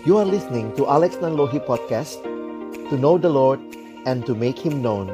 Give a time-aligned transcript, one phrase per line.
[0.00, 2.24] You are listening to Alex Nanlohi Podcast
[2.88, 3.60] To know the Lord
[4.08, 5.12] and to make Him known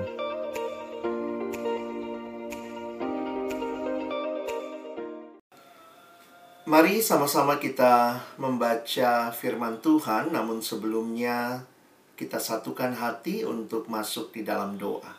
[6.71, 11.67] Mari sama-sama kita membaca firman Tuhan Namun sebelumnya
[12.15, 15.19] kita satukan hati untuk masuk di dalam doa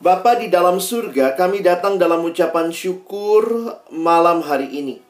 [0.00, 3.50] Bapa di dalam surga, kami datang dalam ucapan syukur
[3.90, 5.07] malam hari ini.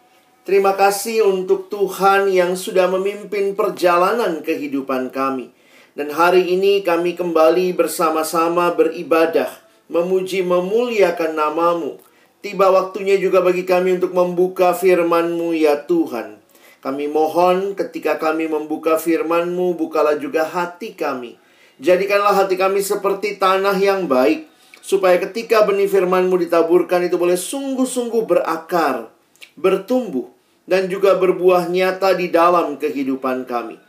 [0.48, 5.52] Terima kasih untuk Tuhan yang sudah memimpin perjalanan kehidupan kami.
[5.92, 9.52] Dan hari ini kami kembali bersama-sama beribadah,
[9.92, 12.00] memuji memuliakan namamu.
[12.40, 16.40] Tiba waktunya juga bagi kami untuk membuka firman-Mu ya Tuhan.
[16.80, 21.36] Kami mohon ketika kami membuka firman-Mu, bukalah juga hati kami.
[21.76, 24.48] Jadikanlah hati kami seperti tanah yang baik,
[24.80, 29.12] supaya ketika benih firman-Mu ditaburkan itu boleh sungguh-sungguh berakar,
[29.52, 30.37] bertumbuh,
[30.68, 33.80] dan juga berbuah nyata di dalam kehidupan kami.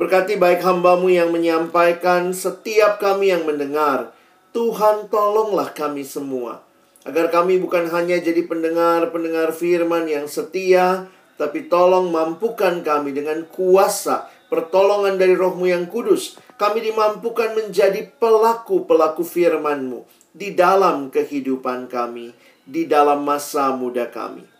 [0.00, 4.16] Berkati baik hambamu yang menyampaikan, setiap kami yang mendengar.
[4.56, 6.64] Tuhan tolonglah kami semua.
[7.04, 14.32] Agar kami bukan hanya jadi pendengar-pendengar firman yang setia, tapi tolong mampukan kami dengan kuasa
[14.52, 16.36] pertolongan dari rohmu yang kudus.
[16.60, 24.51] Kami dimampukan menjadi pelaku-pelaku firmanmu di dalam kehidupan kami, di dalam masa muda kami.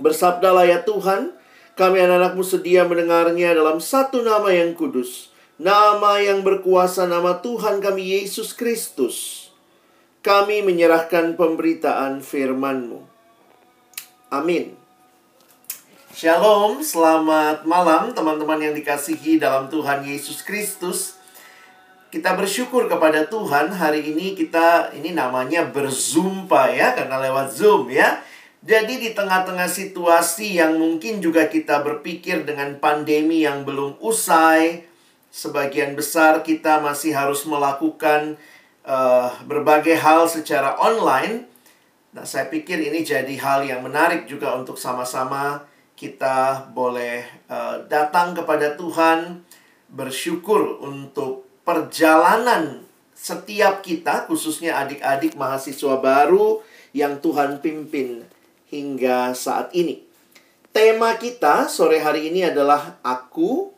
[0.00, 1.36] Bersabdalah ya Tuhan,
[1.76, 5.30] kami anak-anakmu sedia mendengarnya dalam satu nama yang kudus.
[5.60, 9.48] Nama yang berkuasa, nama Tuhan kami Yesus Kristus.
[10.24, 13.04] Kami menyerahkan pemberitaan firman-Mu.
[14.32, 14.80] Amin.
[16.16, 21.16] Shalom, selamat malam teman-teman yang dikasihi dalam Tuhan Yesus Kristus.
[22.10, 28.18] Kita bersyukur kepada Tuhan hari ini kita ini namanya berzumpa ya karena lewat Zoom ya.
[28.60, 34.84] Jadi di tengah-tengah situasi yang mungkin juga kita berpikir dengan pandemi yang belum usai,
[35.32, 38.36] sebagian besar kita masih harus melakukan
[38.84, 41.48] uh, berbagai hal secara online.
[42.12, 45.64] Nah, saya pikir ini jadi hal yang menarik juga untuk sama-sama
[45.96, 49.40] kita boleh uh, datang kepada Tuhan,
[49.88, 52.84] bersyukur untuk perjalanan
[53.16, 56.60] setiap kita, khususnya adik-adik mahasiswa baru
[56.92, 58.28] yang Tuhan pimpin
[58.70, 60.06] hingga saat ini.
[60.70, 63.74] Tema kita sore hari ini adalah aku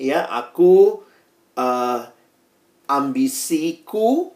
[0.00, 1.04] ya, aku
[1.60, 2.00] uh,
[2.88, 4.32] ambisiku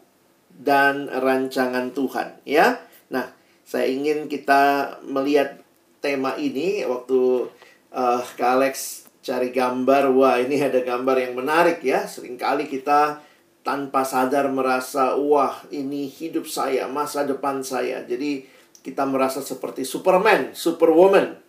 [0.53, 2.77] dan rancangan Tuhan ya.
[3.09, 3.33] Nah,
[3.65, 5.61] saya ingin kita melihat
[5.99, 7.49] tema ini waktu
[7.89, 12.05] uh, Kak Alex cari gambar, wah ini ada gambar yang menarik ya.
[12.05, 13.25] Seringkali kita
[13.65, 18.05] tanpa sadar merasa, wah ini hidup saya, masa depan saya.
[18.05, 21.39] Jadi kita merasa seperti Superman, Superwoman.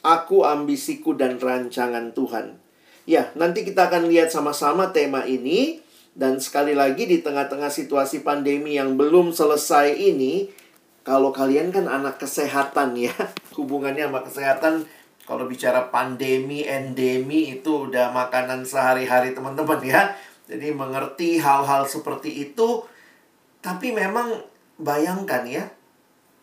[0.00, 2.56] Aku, ambisiku, dan rancangan Tuhan.
[3.04, 5.84] Ya, nanti kita akan lihat sama-sama tema ini.
[6.10, 10.50] Dan sekali lagi di tengah-tengah situasi pandemi yang belum selesai ini,
[11.06, 13.14] kalau kalian kan anak kesehatan ya,
[13.56, 14.74] hubungannya sama kesehatan,
[15.30, 20.10] kalau bicara pandemi, endemi itu udah makanan sehari-hari teman-teman ya.
[20.50, 22.82] Jadi mengerti hal-hal seperti itu,
[23.62, 24.42] tapi memang
[24.82, 25.70] bayangkan ya,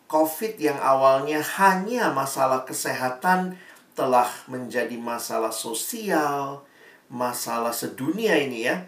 [0.08, 3.60] COVID yang awalnya hanya masalah kesehatan
[3.92, 6.64] telah menjadi masalah sosial,
[7.12, 8.88] masalah sedunia ini ya.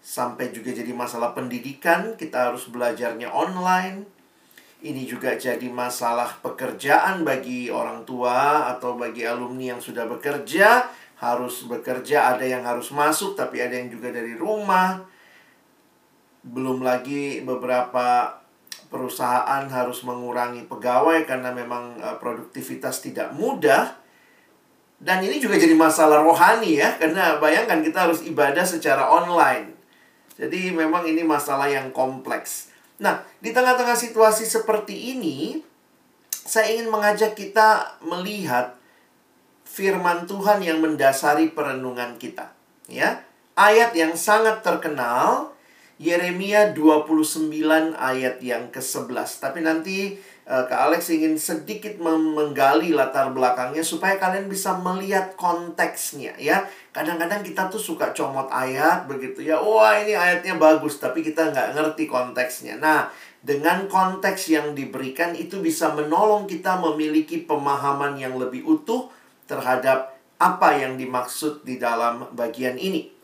[0.00, 4.08] Sampai juga jadi masalah pendidikan, kita harus belajarnya online.
[4.78, 10.86] Ini juga jadi masalah pekerjaan bagi orang tua atau bagi alumni yang sudah bekerja,
[11.18, 15.02] harus bekerja, ada yang harus masuk tapi ada yang juga dari rumah.
[16.46, 18.37] Belum lagi beberapa
[18.88, 23.96] perusahaan harus mengurangi pegawai karena memang uh, produktivitas tidak mudah.
[24.98, 29.78] Dan ini juga jadi masalah rohani ya, karena bayangkan kita harus ibadah secara online.
[30.34, 32.74] Jadi memang ini masalah yang kompleks.
[32.98, 35.62] Nah, di tengah-tengah situasi seperti ini,
[36.30, 38.74] saya ingin mengajak kita melihat
[39.62, 42.50] firman Tuhan yang mendasari perenungan kita.
[42.90, 43.22] Ya,
[43.54, 45.54] ayat yang sangat terkenal
[45.98, 47.50] Yeremia 29
[47.98, 49.42] ayat yang ke-11.
[49.42, 50.14] Tapi nanti
[50.46, 56.62] uh, Kak Alex ingin sedikit menggali latar belakangnya supaya kalian bisa melihat konteksnya ya.
[56.94, 59.58] Kadang-kadang kita tuh suka comot ayat begitu ya.
[59.58, 62.78] Wah ini ayatnya bagus tapi kita nggak ngerti konteksnya.
[62.78, 63.10] Nah
[63.42, 69.10] dengan konteks yang diberikan itu bisa menolong kita memiliki pemahaman yang lebih utuh
[69.50, 73.17] terhadap apa yang dimaksud di dalam bagian ini.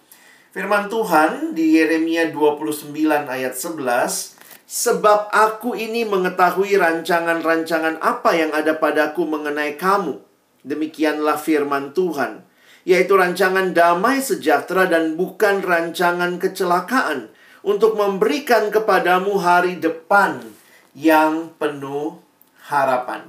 [0.55, 2.95] Firman Tuhan di Yeremia 29
[3.27, 4.39] ayat 11,
[4.71, 10.23] Sebab aku ini mengetahui rancangan-rancangan apa yang ada padaku mengenai kamu.
[10.63, 12.47] Demikianlah firman Tuhan.
[12.85, 17.33] yaitu rancangan damai sejahtera dan bukan rancangan kecelakaan,
[17.65, 20.45] untuk memberikan kepadamu hari depan
[20.93, 22.21] yang penuh
[22.69, 23.25] harapan.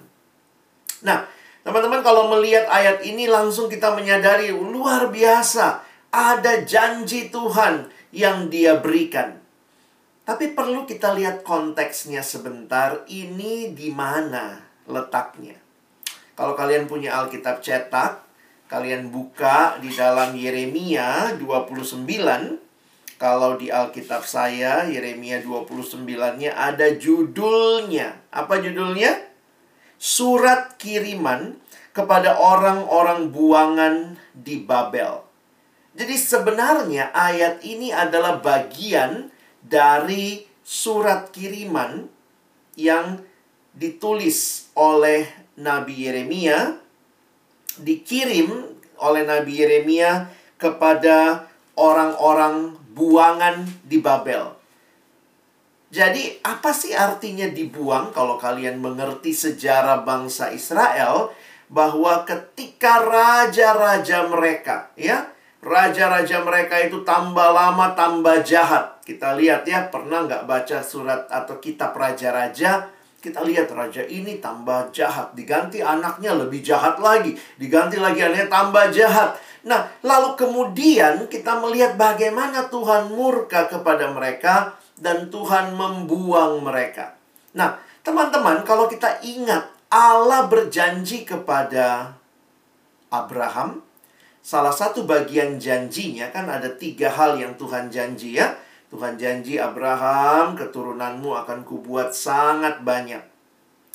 [1.08, 1.24] Nah,
[1.64, 5.85] teman-teman, kalau melihat ayat ini, langsung kita menyadari luar biasa
[6.16, 9.44] ada janji Tuhan yang Dia berikan.
[10.26, 13.04] Tapi perlu kita lihat konteksnya sebentar.
[13.06, 15.60] Ini di mana letaknya?
[16.34, 18.26] Kalau kalian punya Alkitab cetak,
[18.72, 22.08] kalian buka di dalam Yeremia 29.
[23.16, 28.28] Kalau di Alkitab saya, Yeremia 29-nya ada judulnya.
[28.34, 29.16] Apa judulnya?
[29.96, 31.56] Surat kiriman
[31.96, 35.25] kepada orang-orang buangan di Babel.
[35.96, 39.32] Jadi sebenarnya ayat ini adalah bagian
[39.64, 42.12] dari surat kiriman
[42.76, 43.24] yang
[43.72, 45.24] ditulis oleh
[45.56, 46.76] Nabi Yeremia
[47.80, 54.56] dikirim oleh Nabi Yeremia kepada orang-orang buangan di Babel.
[55.92, 61.32] Jadi, apa sih artinya dibuang kalau kalian mengerti sejarah bangsa Israel
[61.72, 65.35] bahwa ketika raja-raja mereka, ya,
[65.66, 69.02] raja-raja mereka itu tambah lama tambah jahat.
[69.02, 72.94] Kita lihat ya, pernah nggak baca surat atau kitab raja-raja?
[73.18, 78.86] Kita lihat raja ini tambah jahat, diganti anaknya lebih jahat lagi, diganti lagi anaknya tambah
[78.94, 79.34] jahat.
[79.66, 87.18] Nah, lalu kemudian kita melihat bagaimana Tuhan murka kepada mereka dan Tuhan membuang mereka.
[87.58, 92.14] Nah, teman-teman, kalau kita ingat Allah berjanji kepada
[93.10, 93.85] Abraham,
[94.46, 98.54] salah satu bagian janjinya kan ada tiga hal yang Tuhan janji ya.
[98.94, 103.20] Tuhan janji Abraham, keturunanmu akan kubuat sangat banyak.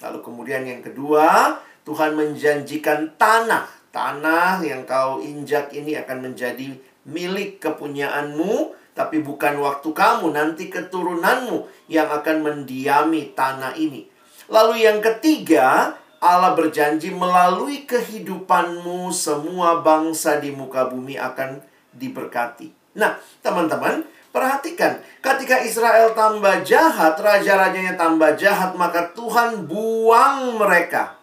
[0.02, 1.55] Lalu kemudian yang kedua,
[1.87, 3.70] Tuhan menjanjikan tanah.
[3.94, 6.75] Tanah yang kau injak ini akan menjadi
[7.06, 14.11] milik kepunyaanmu, tapi bukan waktu kamu, nanti keturunanmu yang akan mendiami tanah ini.
[14.50, 21.64] Lalu yang ketiga, Allah berjanji melalui kehidupanmu semua bangsa di muka bumi akan
[21.96, 22.69] diberkati.
[23.00, 31.19] Nah, teman-teman, Perhatikan, ketika Israel tambah jahat, raja-rajanya tambah jahat, maka Tuhan buang mereka.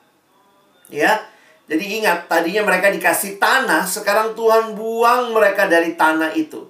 [0.91, 1.23] Ya.
[1.71, 6.67] Jadi ingat, tadinya mereka dikasih tanah, sekarang Tuhan buang mereka dari tanah itu.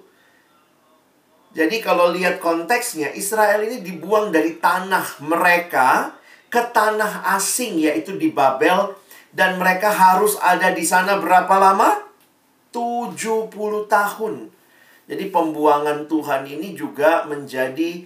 [1.58, 6.17] Jadi kalau lihat konteksnya, Israel ini dibuang dari tanah mereka
[6.48, 8.96] ke tanah asing yaitu di Babel
[9.32, 12.08] dan mereka harus ada di sana berapa lama?
[12.72, 13.16] 70
[13.88, 14.34] tahun.
[15.08, 18.04] Jadi pembuangan Tuhan ini juga menjadi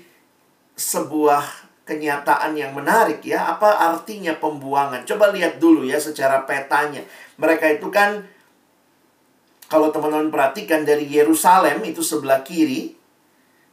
[0.78, 1.42] sebuah
[1.82, 3.50] kenyataan yang menarik ya.
[3.58, 5.02] Apa artinya pembuangan?
[5.02, 7.02] Coba lihat dulu ya secara petanya.
[7.38, 8.22] Mereka itu kan
[9.66, 12.92] kalau teman-teman perhatikan dari Yerusalem itu sebelah kiri,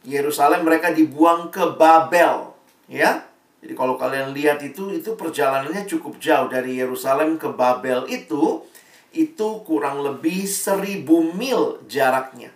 [0.02, 2.56] Yerusalem mereka dibuang ke Babel,
[2.88, 3.29] ya.
[3.60, 8.64] Jadi kalau kalian lihat itu itu perjalanannya cukup jauh dari Yerusalem ke Babel itu
[9.12, 12.54] itu kurang lebih seribu mil jaraknya.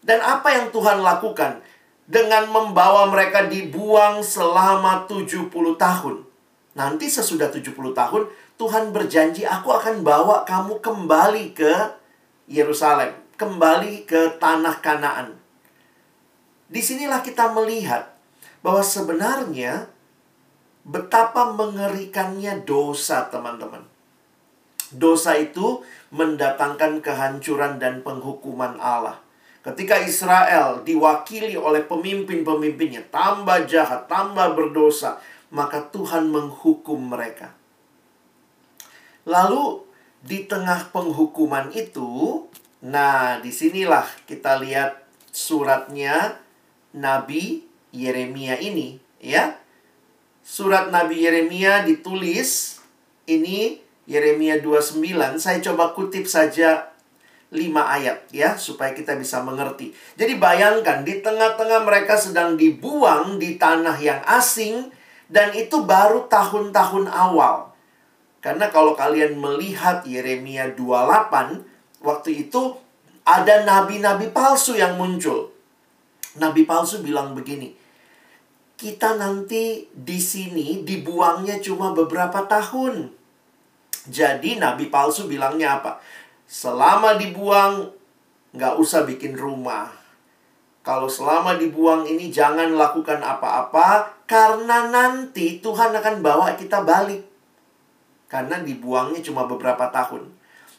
[0.00, 1.60] Dan apa yang Tuhan lakukan?
[2.08, 6.24] Dengan membawa mereka dibuang selama 70 tahun.
[6.72, 11.72] Nanti sesudah 70 tahun, Tuhan berjanji, aku akan bawa kamu kembali ke
[12.48, 13.12] Yerusalem.
[13.36, 15.36] Kembali ke tanah kanaan.
[16.72, 18.16] Di sinilah kita melihat
[18.64, 19.92] bahwa sebenarnya
[20.88, 23.84] betapa mengerikannya dosa teman-teman.
[24.88, 29.20] Dosa itu mendatangkan kehancuran dan penghukuman Allah.
[29.60, 35.20] Ketika Israel diwakili oleh pemimpin-pemimpinnya tambah jahat, tambah berdosa,
[35.52, 37.52] maka Tuhan menghukum mereka.
[39.28, 39.84] Lalu
[40.24, 42.48] di tengah penghukuman itu,
[42.80, 46.40] nah di sinilah kita lihat suratnya
[46.96, 49.52] Nabi Yeremia ini, ya.
[50.48, 52.80] Surat Nabi Yeremia ditulis
[53.28, 55.04] ini Yeremia 29.
[55.36, 56.88] Saya coba kutip saja
[57.52, 59.92] lima ayat ya supaya kita bisa mengerti.
[60.16, 64.88] Jadi bayangkan di tengah-tengah mereka sedang dibuang di tanah yang asing
[65.28, 67.76] dan itu baru tahun-tahun awal.
[68.40, 72.72] Karena kalau kalian melihat Yeremia 28 waktu itu
[73.28, 75.52] ada nabi-nabi palsu yang muncul.
[76.40, 77.76] Nabi palsu bilang begini,
[78.78, 83.10] kita nanti di sini dibuangnya cuma beberapa tahun.
[84.06, 85.98] Jadi nabi palsu bilangnya apa?
[86.46, 87.90] Selama dibuang,
[88.54, 89.90] nggak usah bikin rumah.
[90.86, 97.26] Kalau selama dibuang ini jangan lakukan apa-apa, karena nanti Tuhan akan bawa kita balik.
[98.30, 100.24] Karena dibuangnya cuma beberapa tahun.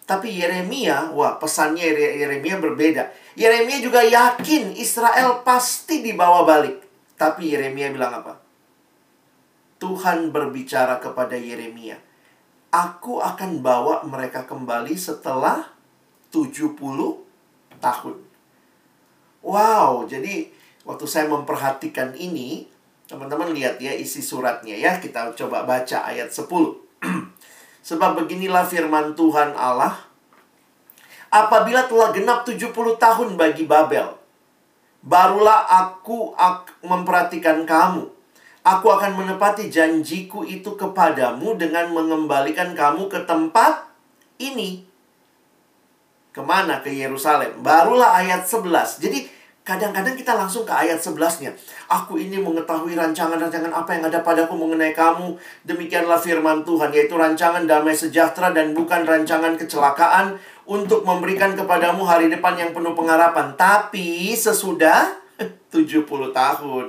[0.10, 3.14] Tapi Yeremia, wah pesannya Yeremia berbeda.
[3.38, 6.89] Yeremia juga yakin Israel pasti dibawa balik.
[7.20, 8.40] Tapi Yeremia bilang apa?
[9.76, 12.00] Tuhan berbicara kepada Yeremia.
[12.72, 15.68] Aku akan bawa mereka kembali setelah
[16.32, 16.80] 70
[17.84, 18.16] tahun.
[19.44, 20.48] Wow, jadi
[20.88, 22.72] waktu saya memperhatikan ini,
[23.08, 25.00] teman-teman lihat ya isi suratnya ya.
[25.04, 26.48] Kita coba baca ayat 10.
[27.90, 30.08] Sebab beginilah firman Tuhan Allah.
[31.32, 34.19] Apabila telah genap 70 tahun bagi Babel,
[35.04, 38.08] barulah aku ak memperhatikan kamu.
[38.60, 43.88] Aku akan menepati janjiku itu kepadamu dengan mengembalikan kamu ke tempat
[44.38, 44.84] ini.
[46.36, 46.84] Ke mana?
[46.84, 47.64] Ke Yerusalem.
[47.64, 49.00] Barulah ayat 11.
[49.00, 49.20] Jadi
[49.70, 51.54] Kadang-kadang kita langsung ke ayat 11-nya.
[51.94, 55.38] Aku ini mengetahui rancangan-rancangan apa yang ada padaku mengenai kamu.
[55.62, 62.30] Demikianlah firman Tuhan, yaitu rancangan damai sejahtera dan bukan rancangan kecelakaan untuk memberikan kepadamu hari
[62.30, 63.58] depan yang penuh pengharapan.
[63.58, 65.18] Tapi sesudah
[65.74, 66.88] 70 tahun.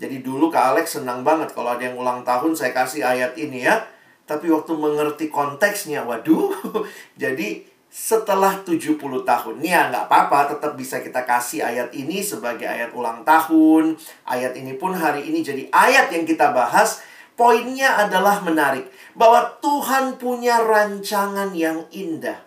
[0.00, 3.68] Jadi dulu Kak Alex senang banget kalau ada yang ulang tahun saya kasih ayat ini
[3.68, 3.84] ya.
[4.24, 6.56] Tapi waktu mengerti konteksnya, waduh.
[7.20, 9.56] Jadi setelah 70 tahun.
[9.62, 13.94] Ya, nggak apa-apa, tetap bisa kita kasih ayat ini sebagai ayat ulang tahun.
[14.26, 17.06] Ayat ini pun hari ini jadi ayat yang kita bahas.
[17.38, 18.90] Poinnya adalah menarik.
[19.14, 22.43] Bahwa Tuhan punya rancangan yang indah.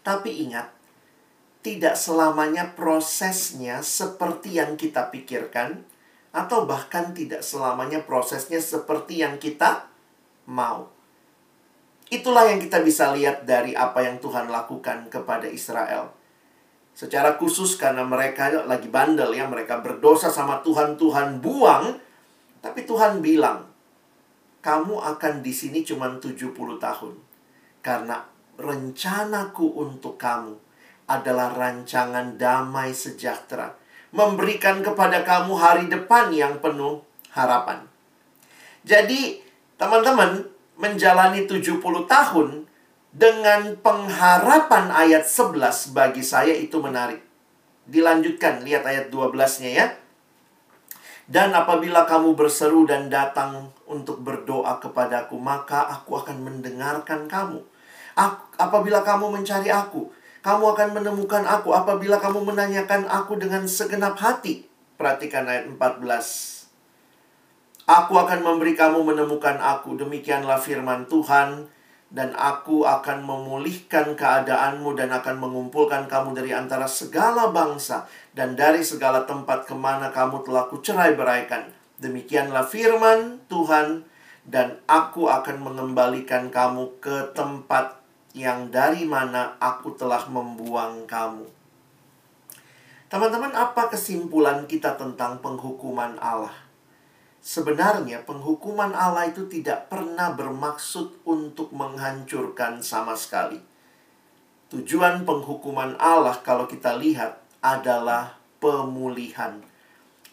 [0.00, 0.72] Tapi ingat,
[1.60, 5.84] tidak selamanya prosesnya seperti yang kita pikirkan.
[6.30, 9.90] Atau bahkan tidak selamanya prosesnya seperti yang kita
[10.46, 10.86] mau.
[12.10, 16.10] Itulah yang kita bisa lihat dari apa yang Tuhan lakukan kepada Israel.
[16.94, 21.98] Secara khusus karena mereka lagi bandel ya, mereka berdosa sama Tuhan, Tuhan buang.
[22.62, 23.66] Tapi Tuhan bilang,
[24.60, 27.14] kamu akan di sini cuma 70 tahun.
[27.80, 28.20] Karena
[28.60, 30.54] rencanaku untuk kamu
[31.10, 33.74] adalah rancangan damai sejahtera.
[34.14, 37.02] Memberikan kepada kamu hari depan yang penuh
[37.34, 37.86] harapan.
[38.86, 39.42] Jadi,
[39.78, 40.46] teman-teman,
[40.78, 42.66] menjalani 70 tahun
[43.10, 47.22] dengan pengharapan ayat 11 bagi saya itu menarik.
[47.90, 49.86] Dilanjutkan, lihat ayat 12-nya ya.
[51.30, 57.62] Dan apabila kamu berseru dan datang untuk berdoa kepadaku, maka aku akan mendengarkan kamu.
[58.16, 61.76] Apabila kamu mencari aku, kamu akan menemukan aku.
[61.76, 64.64] Apabila kamu menanyakan aku dengan segenap hati.
[64.96, 66.64] Perhatikan ayat 14.
[67.84, 70.00] Aku akan memberi kamu menemukan aku.
[70.00, 71.68] Demikianlah firman Tuhan.
[72.10, 78.82] Dan aku akan memulihkan keadaanmu dan akan mengumpulkan kamu dari antara segala bangsa dan dari
[78.82, 81.70] segala tempat ke mana kamu telah kucerai beraikan.
[82.02, 84.02] Demikianlah firman Tuhan
[84.42, 87.99] dan aku akan mengembalikan kamu ke tempat
[88.30, 91.46] yang dari mana aku telah membuang kamu.
[93.10, 96.54] Teman-teman, apa kesimpulan kita tentang penghukuman Allah?
[97.42, 103.58] Sebenarnya penghukuman Allah itu tidak pernah bermaksud untuk menghancurkan sama sekali.
[104.70, 109.58] Tujuan penghukuman Allah kalau kita lihat adalah pemulihan.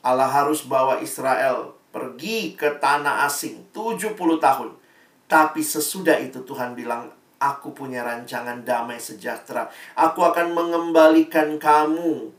[0.05, 4.69] Allah harus bawa Israel pergi ke tanah asing 70 tahun.
[5.25, 9.69] Tapi sesudah itu Tuhan bilang, aku punya rancangan damai sejahtera.
[9.97, 12.33] Aku akan mengembalikan kamu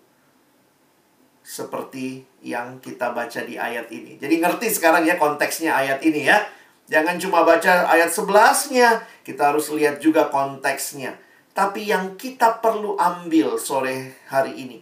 [1.43, 4.21] seperti yang kita baca di ayat ini.
[4.21, 6.45] Jadi ngerti sekarang ya konteksnya ayat ini ya.
[6.89, 11.21] Jangan cuma baca ayat sebelasnya, kita harus lihat juga konteksnya.
[11.53, 14.79] Tapi yang kita perlu ambil sore hari ini,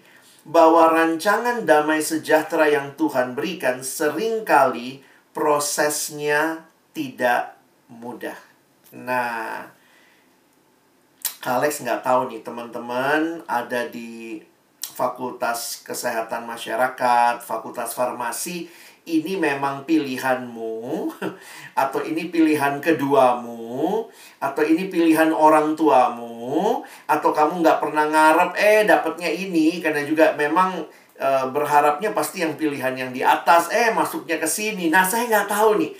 [0.47, 5.03] bahwa rancangan damai sejahtera yang Tuhan berikan sering kali
[5.35, 6.63] prosesnya
[6.95, 7.59] tidak
[7.91, 8.39] mudah.
[8.95, 9.67] Nah,
[11.47, 14.43] Alex nggak tahu nih teman-teman ada di
[14.83, 18.67] Fakultas Kesehatan Masyarakat, Fakultas Farmasi,
[19.07, 21.07] ini memang pilihanmu,
[21.87, 24.11] atau ini pilihan keduamu,
[24.43, 30.35] atau ini pilihan orang tuamu, atau kamu nggak pernah ngarep, eh dapatnya ini, karena juga
[30.35, 30.83] memang
[31.15, 34.91] e, berharapnya pasti yang pilihan yang di atas, eh masuknya ke sini.
[34.91, 35.95] Nah, saya nggak tahu nih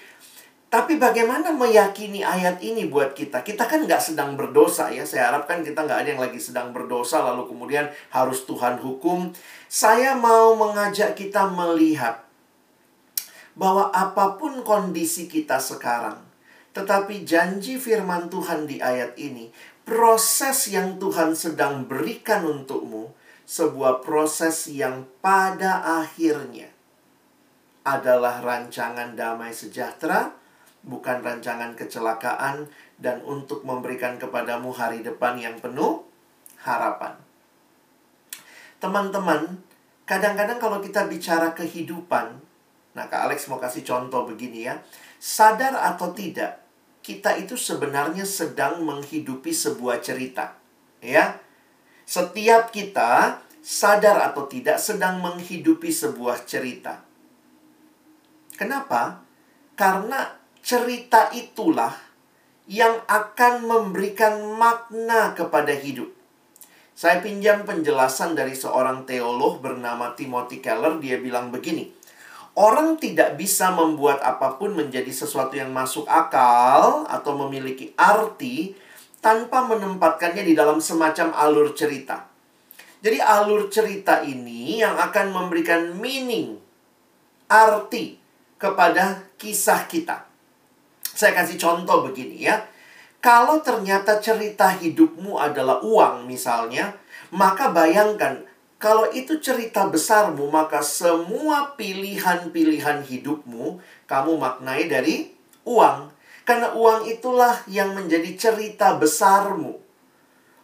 [0.67, 3.47] tapi bagaimana meyakini ayat ini buat kita?
[3.47, 5.07] Kita kan nggak sedang berdosa ya.
[5.07, 9.31] Saya harapkan kita nggak ada yang lagi sedang berdosa lalu kemudian harus Tuhan hukum.
[9.71, 12.27] Saya mau mengajak kita melihat
[13.55, 16.19] bahwa apa pun kondisi kita sekarang,
[16.75, 19.49] tetapi janji firman Tuhan di ayat ini,
[19.87, 23.15] proses yang Tuhan sedang berikan untukmu,
[23.47, 26.69] sebuah proses yang pada akhirnya
[27.87, 30.35] adalah rancangan damai sejahtera
[30.87, 36.07] bukan rancangan kecelakaan, dan untuk memberikan kepadamu hari depan yang penuh
[36.63, 37.19] harapan.
[38.79, 39.61] Teman-teman,
[40.07, 42.39] kadang-kadang kalau kita bicara kehidupan,
[42.95, 44.79] nah Kak Alex mau kasih contoh begini ya,
[45.19, 46.63] sadar atau tidak,
[47.03, 50.55] kita itu sebenarnya sedang menghidupi sebuah cerita.
[51.03, 51.43] Ya,
[52.07, 57.03] setiap kita sadar atau tidak sedang menghidupi sebuah cerita.
[58.55, 59.27] Kenapa?
[59.75, 60.36] Karena
[60.67, 61.95] cerita itulah
[62.67, 66.11] yang akan memberikan makna kepada hidup.
[66.91, 70.99] Saya pinjam penjelasan dari seorang teolog bernama Timothy Keller.
[70.99, 71.95] Dia bilang begini,
[72.57, 78.75] Orang tidak bisa membuat apa pun menjadi sesuatu yang masuk akal atau memiliki arti
[79.23, 82.27] tanpa menempatkannya di dalam semacam alur cerita.
[83.05, 86.57] Jadi alur cerita ini yang akan memberikan meaning,
[87.47, 88.17] arti
[88.57, 90.26] kepada kisah kita.
[91.17, 92.61] Saya kasih contoh begini ya.
[93.25, 96.93] Kalau ternyata cerita hidupmu adalah uang misalnya,
[97.33, 98.45] maka bayangkan
[98.77, 105.33] kalau itu cerita besarmu, maka semua pilihan-pilihan hidupmu kamu maknai dari
[105.65, 106.13] uang.
[106.45, 109.81] Karena uang itulah yang menjadi cerita besarmu.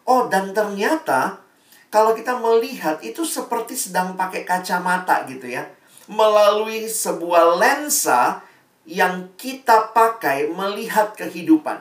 [0.04, 1.40] Oh, dan ternyata
[1.88, 5.64] kalau kita melihat itu seperti sedang pakai kacamata gitu ya.
[6.06, 8.44] Melalui sebuah lensa
[8.88, 11.78] yang kita pakai melihat kehidupan.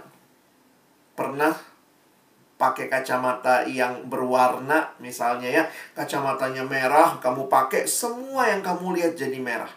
[1.18, 1.58] Pernah
[2.62, 5.64] pakai kacamata yang berwarna misalnya ya
[5.98, 9.74] kacamatanya merah kamu pakai semua yang kamu lihat jadi merah.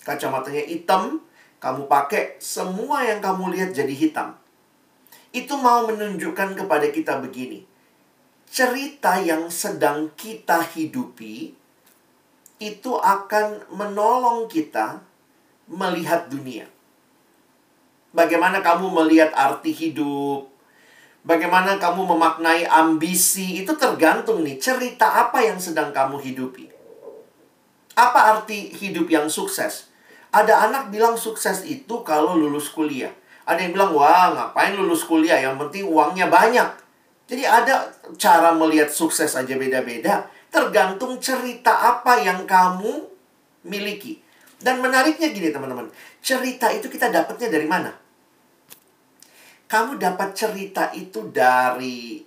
[0.00, 1.20] Kacamatanya hitam
[1.60, 4.32] kamu pakai semua yang kamu lihat jadi hitam.
[5.28, 7.68] Itu mau menunjukkan kepada kita begini.
[8.48, 11.52] Cerita yang sedang kita hidupi
[12.58, 15.04] itu akan menolong kita
[15.70, 16.66] melihat dunia
[18.10, 20.50] Bagaimana kamu melihat arti hidup?
[21.22, 23.62] Bagaimana kamu memaknai ambisi?
[23.62, 26.66] Itu tergantung nih, cerita apa yang sedang kamu hidupi.
[27.94, 29.92] Apa arti hidup yang sukses?
[30.34, 33.14] Ada anak bilang sukses itu kalau lulus kuliah.
[33.46, 35.38] Ada yang bilang, wah ngapain lulus kuliah?
[35.38, 36.66] Yang penting uangnya banyak.
[37.30, 40.26] Jadi ada cara melihat sukses aja beda-beda.
[40.50, 43.06] Tergantung cerita apa yang kamu
[43.62, 44.19] miliki.
[44.60, 45.88] Dan menariknya gini teman-teman,
[46.20, 47.96] cerita itu kita dapatnya dari mana?
[49.64, 52.20] Kamu dapat cerita itu dari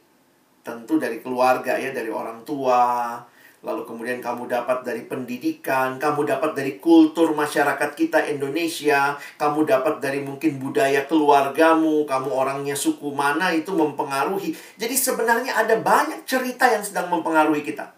[0.64, 3.20] tentu dari keluarga ya, dari orang tua,
[3.62, 10.00] lalu kemudian kamu dapat dari pendidikan, kamu dapat dari kultur masyarakat kita Indonesia, kamu dapat
[10.00, 14.56] dari mungkin budaya keluargamu, kamu orangnya suku mana itu mempengaruhi.
[14.80, 17.92] Jadi sebenarnya ada banyak cerita yang sedang mempengaruhi kita.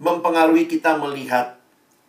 [0.00, 1.59] Mempengaruhi kita melihat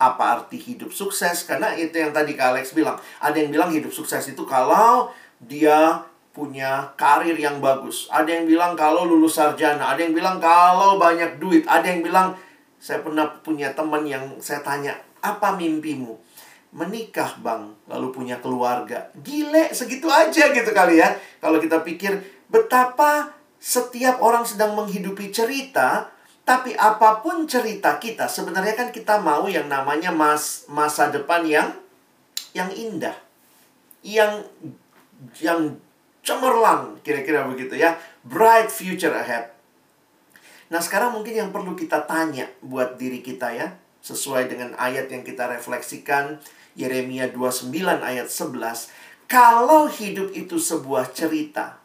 [0.01, 1.45] apa arti hidup sukses?
[1.45, 2.97] Karena itu yang tadi Kak Alex bilang.
[3.21, 6.01] Ada yang bilang hidup sukses itu kalau dia
[6.33, 8.09] punya karir yang bagus.
[8.09, 9.93] Ada yang bilang kalau lulus sarjana.
[9.93, 11.69] Ada yang bilang kalau banyak duit.
[11.69, 12.33] Ada yang bilang
[12.81, 16.17] saya pernah punya teman yang saya tanya apa mimpimu
[16.71, 19.11] menikah bang lalu punya keluarga.
[19.19, 21.13] Gile segitu aja gitu kali ya.
[21.43, 22.15] Kalau kita pikir
[22.47, 26.09] betapa setiap orang sedang menghidupi cerita
[26.41, 31.69] tapi apa pun cerita kita, sebenarnya kan kita mau yang namanya mas, masa depan yang
[32.57, 33.15] yang indah.
[34.01, 34.49] Yang
[35.37, 35.77] yang
[36.25, 37.95] cemerlang, kira-kira begitu ya.
[38.25, 39.53] Bright future ahead.
[40.71, 45.21] Nah, sekarang mungkin yang perlu kita tanya buat diri kita ya, sesuai dengan ayat yang
[45.21, 46.39] kita refleksikan
[46.79, 48.87] Yeremia 29 ayat 11,
[49.27, 51.77] kalau hidup itu sebuah cerita,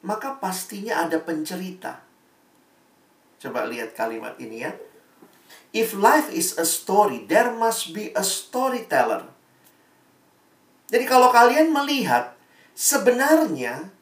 [0.00, 2.07] maka pastinya ada pencerita.
[3.38, 4.74] Coba lihat kalimat ini ya.
[5.70, 9.30] If life is a story, there must be a storyteller.
[10.88, 12.34] Jadi kalau kalian melihat
[12.72, 13.92] sebenarnya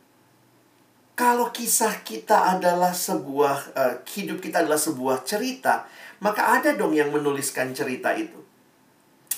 [1.16, 5.88] kalau kisah kita adalah sebuah uh, hidup kita adalah sebuah cerita,
[6.20, 8.36] maka ada dong yang menuliskan cerita itu.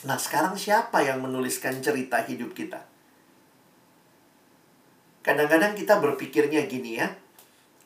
[0.06, 2.87] Nah, sekarang siapa yang menuliskan cerita hidup kita?
[5.26, 7.11] Kadang-kadang kita berpikirnya gini ya.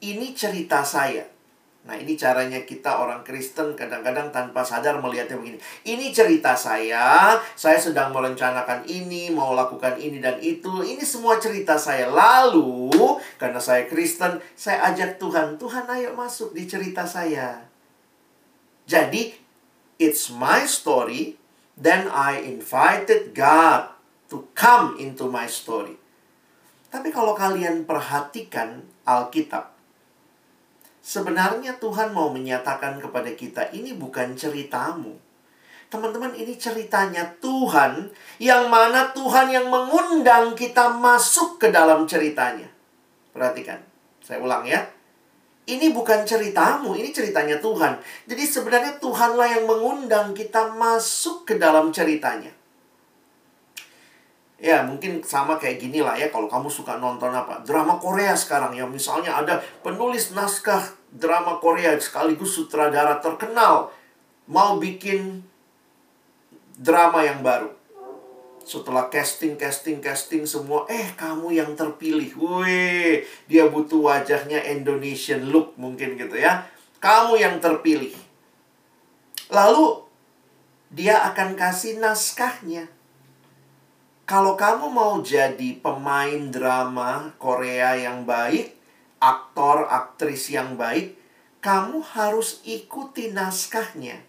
[0.02, 1.31] Ini cerita saya.
[1.82, 5.58] Nah, ini caranya kita orang Kristen kadang-kadang tanpa sadar melihatnya begini.
[5.82, 10.86] Ini cerita saya, saya sedang merencanakan ini, mau lakukan ini dan itu.
[10.86, 12.06] Ini semua cerita saya.
[12.06, 17.66] Lalu, karena saya Kristen, saya ajak Tuhan, Tuhan ayo masuk di cerita saya.
[18.86, 19.34] Jadi,
[19.98, 21.34] it's my story,
[21.74, 23.90] then I invited God
[24.30, 25.98] to come into my story.
[26.94, 29.71] Tapi kalau kalian perhatikan Alkitab,
[31.02, 35.18] Sebenarnya Tuhan mau menyatakan kepada kita ini bukan ceritamu.
[35.90, 38.08] Teman-teman, ini ceritanya Tuhan
[38.40, 42.70] yang mana Tuhan yang mengundang kita masuk ke dalam ceritanya.
[43.34, 43.82] Perhatikan,
[44.22, 44.88] saya ulang ya.
[45.68, 47.98] Ini bukan ceritamu, ini ceritanya Tuhan.
[48.24, 52.61] Jadi sebenarnya Tuhanlah yang mengundang kita masuk ke dalam ceritanya.
[54.62, 57.66] Ya, mungkin sama kayak gini lah ya kalau kamu suka nonton apa?
[57.66, 58.86] Drama Korea sekarang ya.
[58.86, 63.90] Misalnya ada penulis naskah drama Korea sekaligus sutradara terkenal
[64.46, 65.42] mau bikin
[66.78, 67.74] drama yang baru.
[68.62, 72.30] Setelah casting, casting, casting semua, eh kamu yang terpilih.
[72.38, 76.70] Wih, dia butuh wajahnya Indonesian look mungkin gitu ya.
[77.02, 78.14] Kamu yang terpilih.
[79.50, 80.06] Lalu
[80.94, 82.86] dia akan kasih naskahnya
[84.32, 88.72] kalau kamu mau jadi pemain drama Korea yang baik,
[89.20, 91.20] aktor, aktris yang baik,
[91.60, 94.24] kamu harus ikuti naskahnya.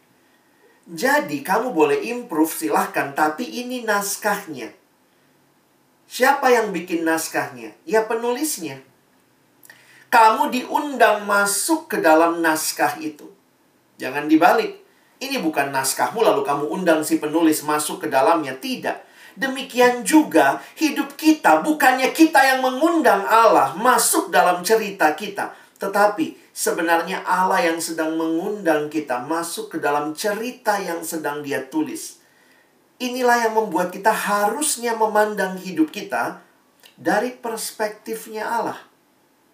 [0.83, 4.75] Jadi, kamu boleh improve, silahkan, tapi ini naskahnya.
[6.11, 7.71] Siapa yang bikin naskahnya?
[7.87, 8.83] Ya penulisnya.
[10.11, 13.31] Kamu diundang masuk ke dalam naskah itu.
[14.03, 14.83] Jangan dibalik.
[15.23, 18.51] Ini bukan naskahmu lalu kamu undang si penulis masuk ke dalamnya.
[18.59, 26.37] Tidak Demikian juga hidup kita bukannya kita yang mengundang Allah masuk dalam cerita kita, tetapi
[26.53, 32.21] sebenarnya Allah yang sedang mengundang kita masuk ke dalam cerita yang sedang Dia tulis.
[33.01, 36.39] Inilah yang membuat kita harusnya memandang hidup kita
[36.93, 38.77] dari perspektifnya Allah,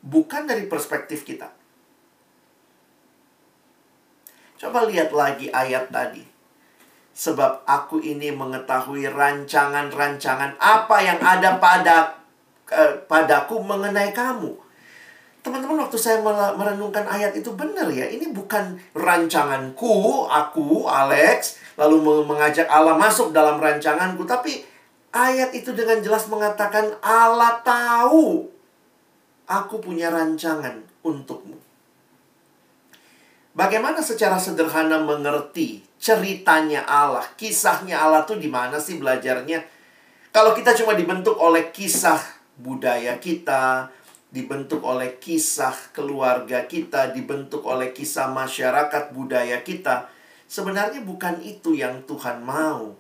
[0.04, 1.56] bukan dari perspektif kita.
[4.60, 6.29] Coba lihat lagi ayat tadi
[7.20, 12.16] sebab aku ini mengetahui rancangan-rancangan apa yang ada pada
[12.72, 14.56] eh, padaku mengenai kamu.
[15.44, 16.24] Teman-teman waktu saya
[16.56, 23.60] merenungkan ayat itu benar ya, ini bukan rancanganku, aku Alex lalu mengajak Allah masuk dalam
[23.60, 24.64] rancanganku, tapi
[25.12, 28.48] ayat itu dengan jelas mengatakan Allah tahu
[29.48, 31.69] aku punya rancangan untukmu.
[33.60, 39.60] Bagaimana secara sederhana mengerti ceritanya Allah, kisahnya Allah tuh di mana sih belajarnya?
[40.32, 42.24] Kalau kita cuma dibentuk oleh kisah
[42.56, 43.92] budaya kita,
[44.32, 50.08] dibentuk oleh kisah keluarga kita, dibentuk oleh kisah masyarakat budaya kita,
[50.48, 52.96] sebenarnya bukan itu yang Tuhan mau.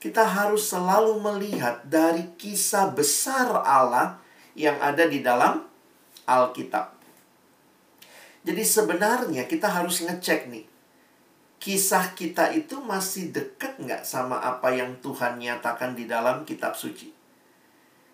[0.00, 4.16] Kita harus selalu melihat dari kisah besar Allah
[4.56, 5.68] yang ada di dalam
[6.24, 6.95] Alkitab.
[8.46, 10.76] Jadi sebenarnya kita harus ngecek nih
[11.56, 17.10] kisah kita itu masih dekat nggak sama apa yang Tuhan nyatakan di dalam kitab suci?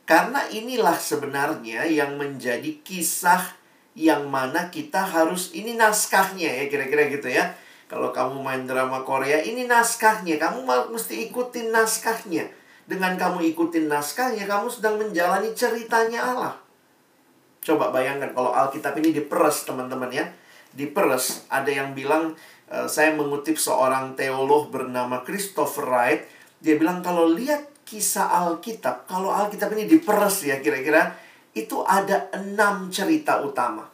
[0.09, 3.55] Karena inilah sebenarnya yang menjadi kisah
[3.93, 7.53] yang mana kita harus, ini naskahnya ya kira-kira gitu ya.
[7.93, 10.41] Kalau kamu main drama Korea, ini naskahnya.
[10.41, 10.65] Kamu
[10.97, 12.49] mesti ikutin naskahnya.
[12.89, 16.55] Dengan kamu ikutin naskahnya, kamu sedang menjalani ceritanya Allah.
[17.63, 20.27] Coba bayangkan kalau Alkitab ini diperes teman-teman ya.
[20.75, 22.35] Diperes, ada yang bilang
[22.73, 26.25] Eh, saya mengutip seorang teolog bernama Christopher Wright.
[26.65, 31.13] Dia bilang kalau lihat kisah Alkitab, kalau Alkitab ini diperes ya kira-kira,
[31.53, 33.93] itu ada enam cerita utama.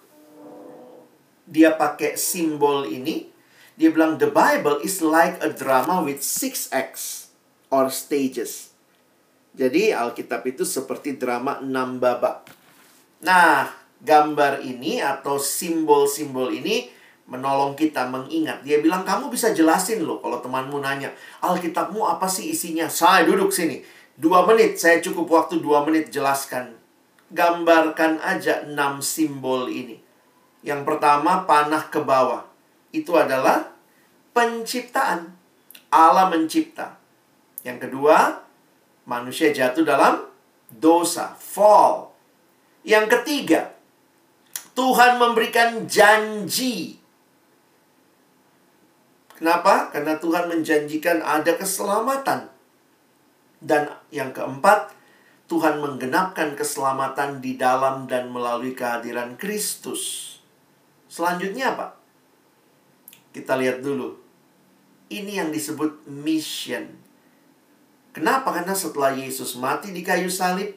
[1.42, 3.34] Dia pakai simbol ini.
[3.74, 7.34] Dia bilang the Bible is like a drama with six acts
[7.74, 8.70] or stages.
[9.58, 12.47] Jadi Alkitab itu seperti drama enam babak.
[13.24, 13.66] Nah,
[13.98, 16.86] gambar ini atau simbol-simbol ini
[17.28, 18.64] menolong kita mengingat.
[18.64, 21.12] Dia bilang, kamu bisa jelasin loh kalau temanmu nanya,
[21.44, 22.88] Alkitabmu apa sih isinya?
[22.88, 23.84] Saya duduk sini.
[24.18, 26.74] Dua menit, saya cukup waktu dua menit jelaskan.
[27.30, 30.00] Gambarkan aja enam simbol ini.
[30.64, 32.48] Yang pertama, panah ke bawah.
[32.90, 33.70] Itu adalah
[34.32, 35.38] penciptaan.
[35.92, 36.98] Allah mencipta.
[37.62, 38.42] Yang kedua,
[39.04, 40.24] manusia jatuh dalam
[40.72, 42.17] dosa, fall.
[42.88, 43.76] Yang ketiga,
[44.72, 46.98] Tuhan memberikan janji
[49.38, 49.94] Kenapa?
[49.94, 52.50] Karena Tuhan menjanjikan ada keselamatan.
[53.62, 54.90] Dan yang keempat,
[55.46, 60.34] Tuhan menggenapkan keselamatan di dalam dan melalui kehadiran Kristus.
[61.06, 61.94] Selanjutnya apa?
[63.30, 64.18] Kita lihat dulu.
[65.06, 66.98] Ini yang disebut mission.
[68.10, 68.50] Kenapa?
[68.50, 70.74] Karena setelah Yesus mati di kayu salib,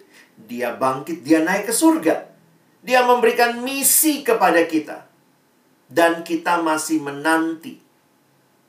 [0.47, 2.29] dia bangkit, dia naik ke surga.
[2.81, 5.05] Dia memberikan misi kepada kita.
[5.91, 7.81] Dan kita masih menanti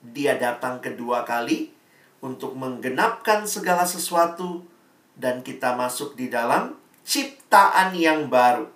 [0.02, 1.70] dia datang kedua kali
[2.18, 4.66] untuk menggenapkan segala sesuatu
[5.14, 6.74] dan kita masuk di dalam
[7.06, 8.66] ciptaan yang baru.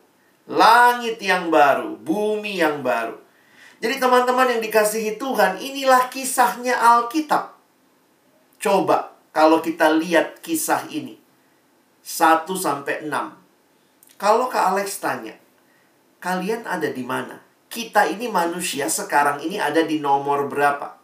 [0.46, 3.18] Langit yang baru, bumi yang baru.
[3.82, 7.58] Jadi teman-teman yang dikasihi Tuhan, inilah kisahnya Alkitab.
[8.62, 11.18] Coba kalau kita lihat kisah ini.
[12.06, 13.10] 1 sampai 6.
[14.14, 15.34] Kalau Kak Alex tanya,
[16.22, 17.42] kalian ada di mana?
[17.66, 20.94] Kita ini manusia sekarang ini ada di nomor berapa?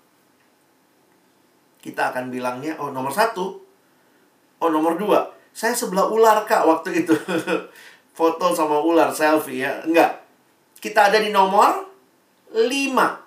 [1.82, 3.58] Kita akan bilangnya, oh nomor satu.
[4.62, 5.26] Oh nomor dua.
[5.50, 7.18] Saya sebelah ular kak waktu itu.
[8.16, 9.82] Foto sama ular, selfie ya.
[9.82, 10.22] Enggak.
[10.78, 11.90] Kita ada di nomor
[12.54, 13.18] lima.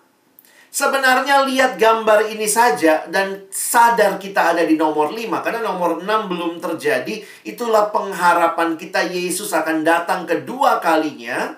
[0.75, 6.27] Sebenarnya lihat gambar ini saja dan sadar kita ada di nomor 5 karena nomor 6
[6.27, 7.23] belum terjadi.
[7.47, 11.55] Itulah pengharapan kita Yesus akan datang kedua kalinya.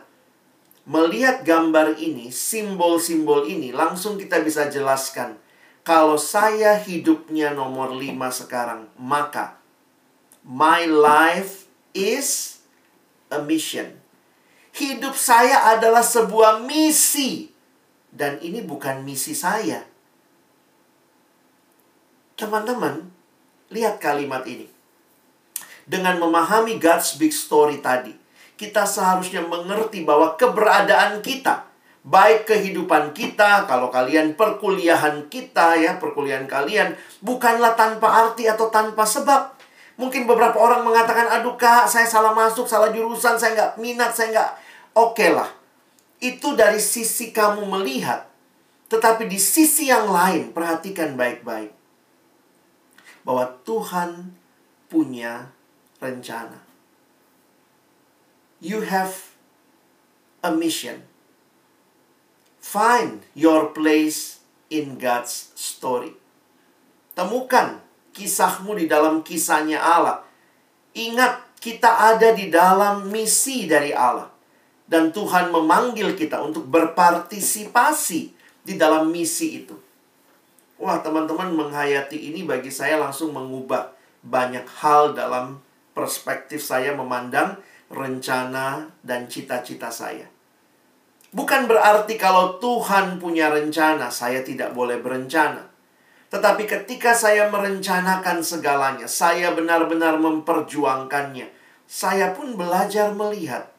[0.86, 5.42] Melihat gambar ini, simbol-simbol ini, langsung kita bisa jelaskan.
[5.82, 9.58] Kalau saya hidupnya nomor 5 sekarang, maka
[10.46, 11.66] my life
[11.98, 12.62] is
[13.34, 13.98] a mission.
[14.78, 17.57] Hidup saya adalah sebuah misi
[18.12, 19.84] dan ini bukan misi saya.
[22.38, 23.10] Teman-teman,
[23.74, 24.70] lihat kalimat ini.
[25.88, 28.12] Dengan memahami God's big story tadi,
[28.60, 31.64] kita seharusnya mengerti bahwa keberadaan kita,
[32.04, 36.94] baik kehidupan kita, kalau kalian perkuliahan kita ya, perkuliahan kalian
[37.24, 39.56] bukanlah tanpa arti atau tanpa sebab.
[39.98, 44.30] Mungkin beberapa orang mengatakan, aduh kak, saya salah masuk, salah jurusan, saya nggak minat, saya
[44.30, 44.52] nggak...
[44.98, 45.50] Oke okay lah,
[46.18, 48.26] itu dari sisi kamu melihat.
[48.88, 51.76] Tetapi di sisi yang lain, perhatikan baik-baik.
[53.28, 54.32] Bahwa Tuhan
[54.88, 55.52] punya
[56.00, 56.64] rencana.
[58.64, 59.36] You have
[60.42, 61.06] a mission.
[62.64, 66.16] Find your place in God's story.
[67.14, 67.84] Temukan
[68.16, 70.24] kisahmu di dalam kisahnya Allah.
[70.98, 74.37] Ingat, kita ada di dalam misi dari Allah
[74.88, 78.32] dan Tuhan memanggil kita untuk berpartisipasi
[78.64, 79.76] di dalam misi itu.
[80.80, 83.92] Wah, teman-teman menghayati ini bagi saya langsung mengubah
[84.24, 85.60] banyak hal dalam
[85.92, 87.60] perspektif saya memandang
[87.92, 90.28] rencana dan cita-cita saya.
[91.32, 95.68] Bukan berarti kalau Tuhan punya rencana, saya tidak boleh berencana.
[96.28, 101.48] Tetapi ketika saya merencanakan segalanya, saya benar-benar memperjuangkannya.
[101.88, 103.77] Saya pun belajar melihat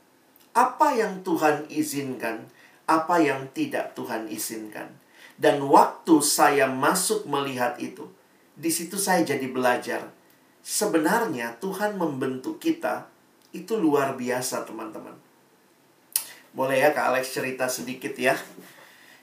[0.54, 2.48] apa yang Tuhan izinkan,
[2.88, 4.88] apa yang tidak Tuhan izinkan.
[5.38, 8.10] Dan waktu saya masuk melihat itu,
[8.58, 10.10] di situ saya jadi belajar.
[10.64, 13.06] Sebenarnya Tuhan membentuk kita
[13.54, 15.14] itu luar biasa, teman-teman.
[16.52, 18.34] Boleh ya Kak Alex cerita sedikit ya.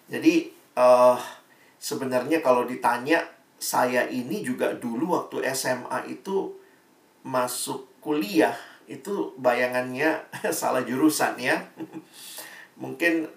[0.07, 1.19] Jadi uh,
[1.81, 3.27] sebenarnya kalau ditanya
[3.59, 6.53] saya ini juga dulu waktu SMA itu
[7.25, 8.53] masuk kuliah
[8.85, 11.65] itu bayangannya salah jurusan ya.
[12.81, 13.27] Mungkin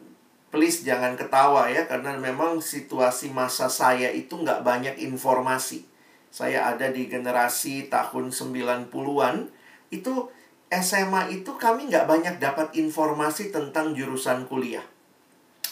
[0.49, 5.85] please jangan ketawa ya karena memang situasi masa saya itu nggak banyak informasi.
[6.29, 9.49] Saya ada di generasi tahun 90-an
[9.89, 10.29] itu
[10.69, 14.85] SMA itu kami nggak banyak dapat informasi tentang jurusan kuliah.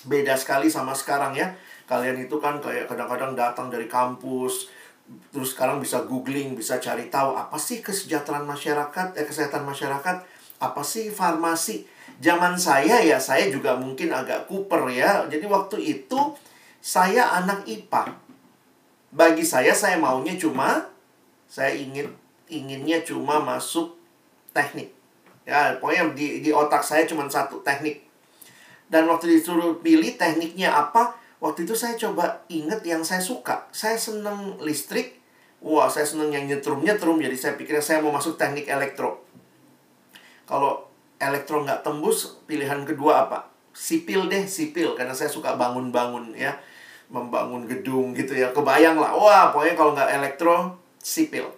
[0.08, 1.52] Beda sekali sama sekarang ya.
[1.84, 4.72] Kalian itu kan kayak kadang-kadang datang dari kampus,
[5.30, 10.16] terus sekarang bisa googling, bisa cari tahu apa sih kesejahteraan masyarakat, eh, kesehatan masyarakat,
[10.58, 11.86] apa sih farmasi.
[12.16, 15.28] Zaman saya ya, saya juga mungkin agak kuper ya.
[15.28, 16.32] Jadi waktu itu
[16.80, 18.16] saya anak IPA.
[19.12, 20.88] Bagi saya saya maunya cuma
[21.46, 22.10] saya ingin
[22.50, 23.94] inginnya cuma masuk
[24.56, 24.90] teknik.
[25.46, 28.02] Ya, pokoknya di di otak saya cuma satu teknik.
[28.86, 33.68] Dan waktu disuruh pilih tekniknya apa, Waktu itu saya coba inget yang saya suka.
[33.68, 35.20] Saya seneng listrik.
[35.60, 37.20] Wah, saya seneng yang nyetrum-nyetrum.
[37.20, 39.20] Jadi saya pikir saya mau masuk teknik elektro.
[40.48, 40.88] Kalau
[41.20, 43.52] elektro nggak tembus, pilihan kedua apa?
[43.76, 44.96] Sipil deh, sipil.
[44.96, 46.56] Karena saya suka bangun-bangun ya.
[47.12, 48.56] Membangun gedung gitu ya.
[48.56, 49.12] Kebayang lah.
[49.12, 51.52] Wah, pokoknya kalau nggak elektro, sipil.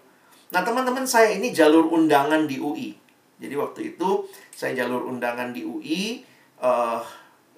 [0.51, 2.97] Nah, teman-teman saya ini jalur undangan di UI.
[3.39, 6.27] Jadi waktu itu saya jalur undangan di UI.
[6.59, 7.01] Uh, eh,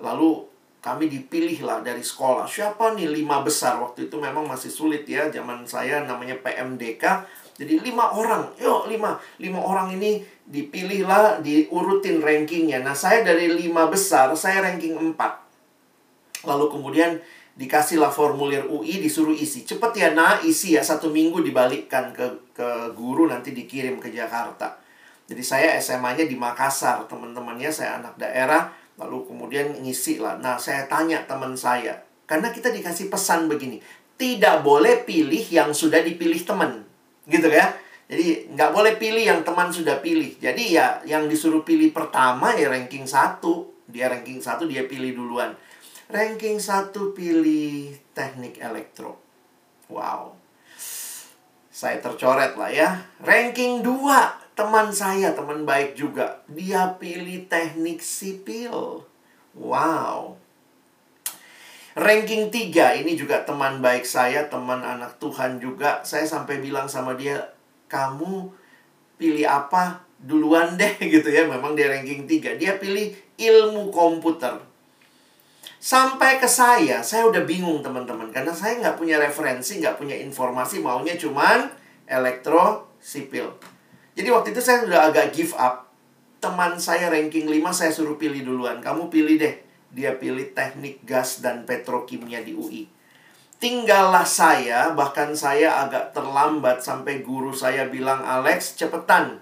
[0.04, 0.49] lalu
[0.80, 2.48] kami dipilih lah dari sekolah.
[2.48, 3.76] Siapa nih lima besar?
[3.76, 5.28] Waktu itu memang masih sulit ya.
[5.28, 7.04] Zaman saya namanya PMDK.
[7.60, 8.48] Jadi lima orang.
[8.56, 9.20] Yuk lima.
[9.36, 12.80] Lima orang ini dipilih lah, diurutin rankingnya.
[12.80, 15.44] Nah saya dari lima besar, saya ranking empat.
[16.48, 17.20] Lalu kemudian
[17.60, 19.68] dikasihlah formulir UI disuruh isi.
[19.68, 20.82] Cepet ya nah isi ya.
[20.82, 24.80] Satu minggu dibalikkan ke, ke guru nanti dikirim ke Jakarta.
[25.28, 27.04] Jadi saya SMA-nya di Makassar.
[27.04, 30.36] Teman-temannya saya anak daerah Lalu kemudian ngisi lah.
[30.36, 31.96] Nah, saya tanya teman saya.
[32.28, 33.80] Karena kita dikasih pesan begini.
[34.20, 36.84] Tidak boleh pilih yang sudah dipilih teman.
[37.24, 37.72] Gitu ya.
[38.10, 40.36] Jadi nggak boleh pilih yang teman sudah pilih.
[40.36, 43.72] Jadi ya yang disuruh pilih pertama ya ranking satu.
[43.88, 45.56] Dia ranking satu dia pilih duluan.
[46.10, 49.16] Ranking satu pilih teknik elektro.
[49.88, 50.34] Wow.
[51.70, 52.98] Saya tercoret lah ya.
[53.22, 56.44] Ranking 2, teman saya, teman baik juga.
[56.52, 59.00] Dia pilih teknik sipil.
[59.56, 60.36] Wow.
[61.96, 66.04] Ranking 3, ini juga teman baik saya, teman anak Tuhan juga.
[66.04, 67.40] Saya sampai bilang sama dia,
[67.88, 68.52] kamu
[69.16, 71.48] pilih apa duluan deh gitu ya.
[71.48, 72.60] Memang dia ranking 3.
[72.60, 74.60] Dia pilih ilmu komputer.
[75.80, 78.28] Sampai ke saya, saya udah bingung teman-teman.
[78.28, 80.84] Karena saya nggak punya referensi, nggak punya informasi.
[80.84, 81.72] Maunya cuman
[82.04, 83.48] elektro sipil.
[84.20, 85.88] Jadi waktu itu saya udah agak give up.
[86.44, 88.84] Teman saya ranking 5 saya suruh pilih duluan.
[88.84, 89.56] Kamu pilih deh.
[89.88, 92.84] Dia pilih teknik gas dan petrokimia di UI.
[93.56, 99.40] Tinggallah saya, bahkan saya agak terlambat sampai guru saya bilang, Alex, cepetan.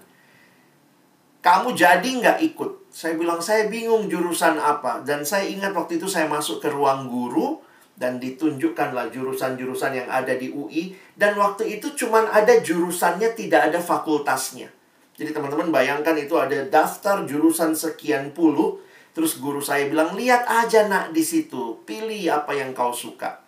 [1.43, 2.87] Kamu jadi nggak ikut?
[2.87, 5.03] Saya bilang, saya bingung jurusan apa.
[5.03, 7.59] Dan saya ingat waktu itu saya masuk ke ruang guru,
[7.99, 10.95] dan ditunjukkanlah jurusan-jurusan yang ada di UI.
[11.19, 14.71] Dan waktu itu cuman ada jurusannya, tidak ada fakultasnya.
[15.19, 18.79] Jadi teman-teman bayangkan itu ada daftar jurusan sekian puluh.
[19.11, 23.43] Terus guru saya bilang, lihat aja nak di situ, pilih apa yang kau suka.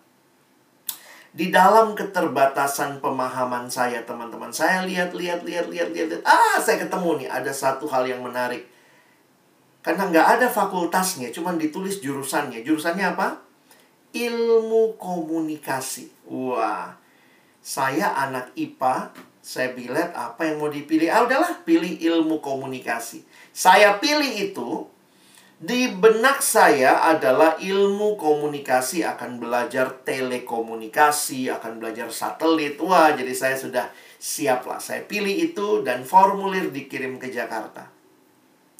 [1.32, 6.22] Di dalam keterbatasan pemahaman saya, teman-teman, saya lihat, lihat, lihat, lihat, lihat, lihat.
[6.28, 8.68] Ah, saya ketemu nih, ada satu hal yang menarik.
[9.80, 12.60] Karena nggak ada fakultasnya, cuma ditulis jurusannya.
[12.60, 13.40] Jurusannya apa?
[14.12, 16.12] Ilmu komunikasi.
[16.28, 16.96] Wah,
[17.64, 21.08] saya anak IPA, saya bilang apa yang mau dipilih?
[21.08, 23.24] Ah udahlah, pilih ilmu komunikasi.
[23.56, 24.84] Saya pilih itu,
[25.56, 32.76] di benak saya adalah ilmu komunikasi akan belajar telekomunikasi, akan belajar satelit.
[32.84, 33.88] Wah, jadi saya sudah
[34.20, 34.82] siap lah.
[34.82, 37.88] Saya pilih itu dan formulir dikirim ke Jakarta.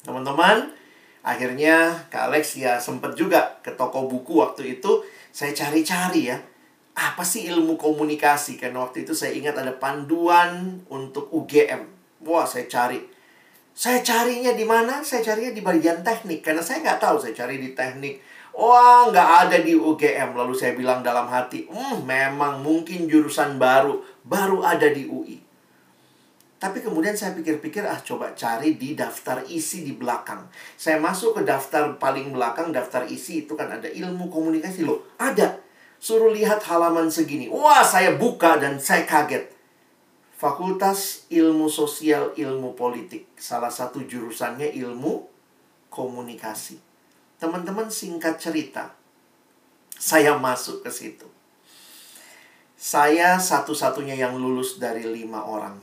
[0.03, 0.83] Teman-teman,
[1.23, 6.37] Akhirnya Kak Alex ya sempet juga ke toko buku waktu itu saya cari-cari ya.
[6.93, 8.61] Apa sih ilmu komunikasi?
[8.61, 11.89] Karena waktu itu saya ingat ada panduan untuk UGM.
[12.21, 13.01] Wah, saya cari.
[13.73, 15.01] Saya carinya di mana?
[15.01, 16.45] Saya carinya di bagian teknik.
[16.45, 18.21] Karena saya nggak tahu saya cari di teknik.
[18.53, 20.37] Wah, nggak ada di UGM.
[20.37, 24.05] Lalu saya bilang dalam hati, hmm, memang mungkin jurusan baru.
[24.21, 25.42] Baru ada di UI.
[26.63, 30.47] Tapi kemudian saya pikir-pikir, ah coba cari di daftar isi di belakang.
[30.79, 34.87] Saya masuk ke daftar paling belakang, daftar isi itu kan ada ilmu komunikasi.
[34.87, 35.59] Loh, ada.
[35.99, 37.51] Suruh lihat halaman segini.
[37.51, 39.51] Wah, saya buka dan saya kaget.
[40.39, 43.35] Fakultas Ilmu Sosial Ilmu Politik.
[43.35, 45.27] Salah satu jurusannya ilmu
[45.91, 46.79] komunikasi.
[47.43, 48.95] Teman-teman singkat cerita.
[49.99, 51.27] Saya masuk ke situ.
[52.79, 55.79] Saya satu-satunya yang lulus dari lima orang.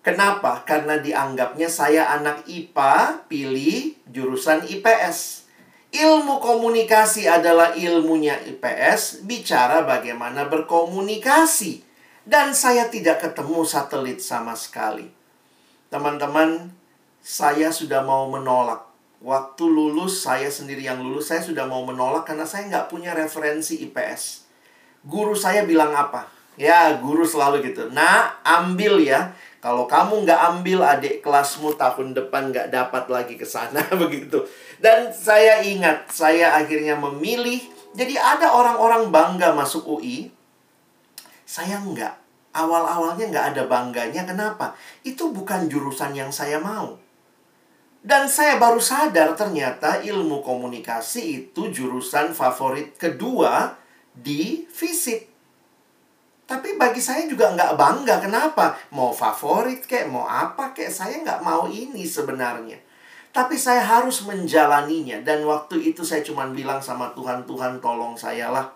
[0.00, 0.64] Kenapa?
[0.64, 5.44] Karena dianggapnya saya anak IPA, pilih jurusan IPS.
[5.92, 11.84] Ilmu komunikasi adalah ilmunya IPS, bicara bagaimana berkomunikasi.
[12.24, 15.12] Dan saya tidak ketemu satelit sama sekali.
[15.92, 16.72] Teman-teman,
[17.20, 18.88] saya sudah mau menolak.
[19.20, 23.84] Waktu lulus, saya sendiri yang lulus, saya sudah mau menolak karena saya nggak punya referensi
[23.84, 24.48] IPS.
[25.04, 26.24] Guru saya bilang apa?
[26.56, 27.92] Ya, guru selalu gitu.
[27.92, 33.44] Nah, ambil ya kalau kamu nggak ambil adik kelasmu tahun depan nggak dapat lagi ke
[33.44, 34.40] sana begitu.
[34.80, 37.60] Dan saya ingat, saya akhirnya memilih.
[37.92, 40.32] Jadi ada orang-orang bangga masuk UI.
[41.44, 42.16] Saya nggak.
[42.56, 44.24] Awal-awalnya nggak ada bangganya.
[44.24, 44.72] Kenapa?
[45.04, 46.96] Itu bukan jurusan yang saya mau.
[48.00, 53.76] Dan saya baru sadar ternyata ilmu komunikasi itu jurusan favorit kedua
[54.16, 55.29] di fisik.
[56.50, 58.18] Tapi bagi saya juga nggak bangga.
[58.18, 58.74] Kenapa?
[58.90, 60.90] Mau favorit kek, mau apa kek.
[60.90, 62.74] Saya nggak mau ini sebenarnya.
[63.30, 65.22] Tapi saya harus menjalaninya.
[65.22, 68.66] Dan waktu itu saya cuma bilang sama Tuhan, Tuhan tolong saya lah.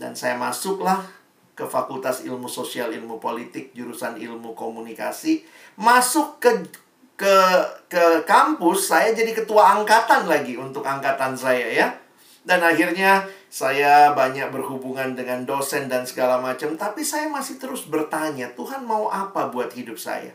[0.00, 1.04] Dan saya masuklah
[1.52, 5.44] ke Fakultas Ilmu Sosial Ilmu Politik, jurusan Ilmu Komunikasi.
[5.76, 6.56] Masuk ke
[7.20, 7.36] ke
[7.92, 11.92] ke kampus, saya jadi ketua angkatan lagi untuk angkatan saya ya.
[12.48, 18.48] Dan akhirnya saya banyak berhubungan dengan dosen dan segala macam, tapi saya masih terus bertanya,
[18.56, 20.32] Tuhan mau apa buat hidup saya?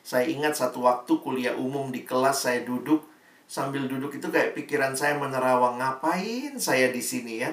[0.00, 3.04] Saya ingat satu waktu kuliah umum di kelas saya duduk,
[3.44, 7.52] sambil duduk itu kayak pikiran saya menerawang, ngapain saya di sini ya?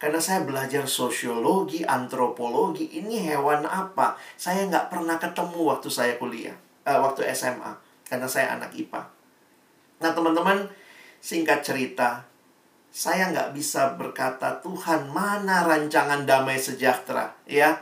[0.00, 4.16] Karena saya belajar sosiologi, antropologi, ini hewan apa?
[4.40, 6.56] Saya nggak pernah ketemu waktu saya kuliah,
[6.88, 7.76] uh, waktu SMA,
[8.08, 9.12] karena saya anak IPA.
[10.00, 10.72] Nah teman-teman,
[11.20, 12.24] singkat cerita,
[12.94, 17.74] saya nggak bisa berkata Tuhan mana rancangan damai sejahtera ya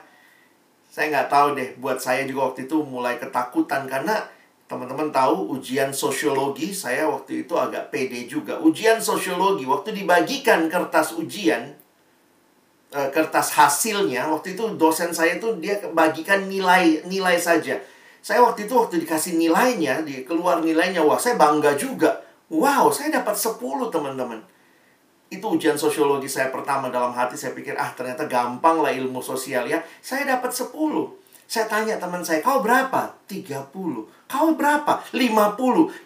[0.89, 4.25] saya nggak tahu deh buat saya juga waktu itu mulai ketakutan karena
[4.65, 11.13] teman-teman tahu ujian sosiologi saya waktu itu agak pede juga ujian sosiologi waktu dibagikan kertas
[11.13, 11.77] ujian
[12.93, 17.81] uh, kertas hasilnya, waktu itu dosen saya tuh dia bagikan nilai nilai saja.
[18.23, 22.23] Saya waktu itu waktu dikasih nilainya, di keluar nilainya, wah saya bangga juga.
[22.53, 23.59] Wow, saya dapat 10
[23.91, 24.39] teman-teman.
[25.33, 29.65] Itu ujian sosiologi saya pertama dalam hati saya pikir ah ternyata gampang lah ilmu sosial
[29.65, 29.81] ya.
[30.05, 30.69] Saya dapat 10.
[31.49, 33.13] Saya tanya teman saya, kau berapa?
[33.29, 33.69] 30.
[34.29, 35.01] Kau berapa?
[35.13, 35.57] 50.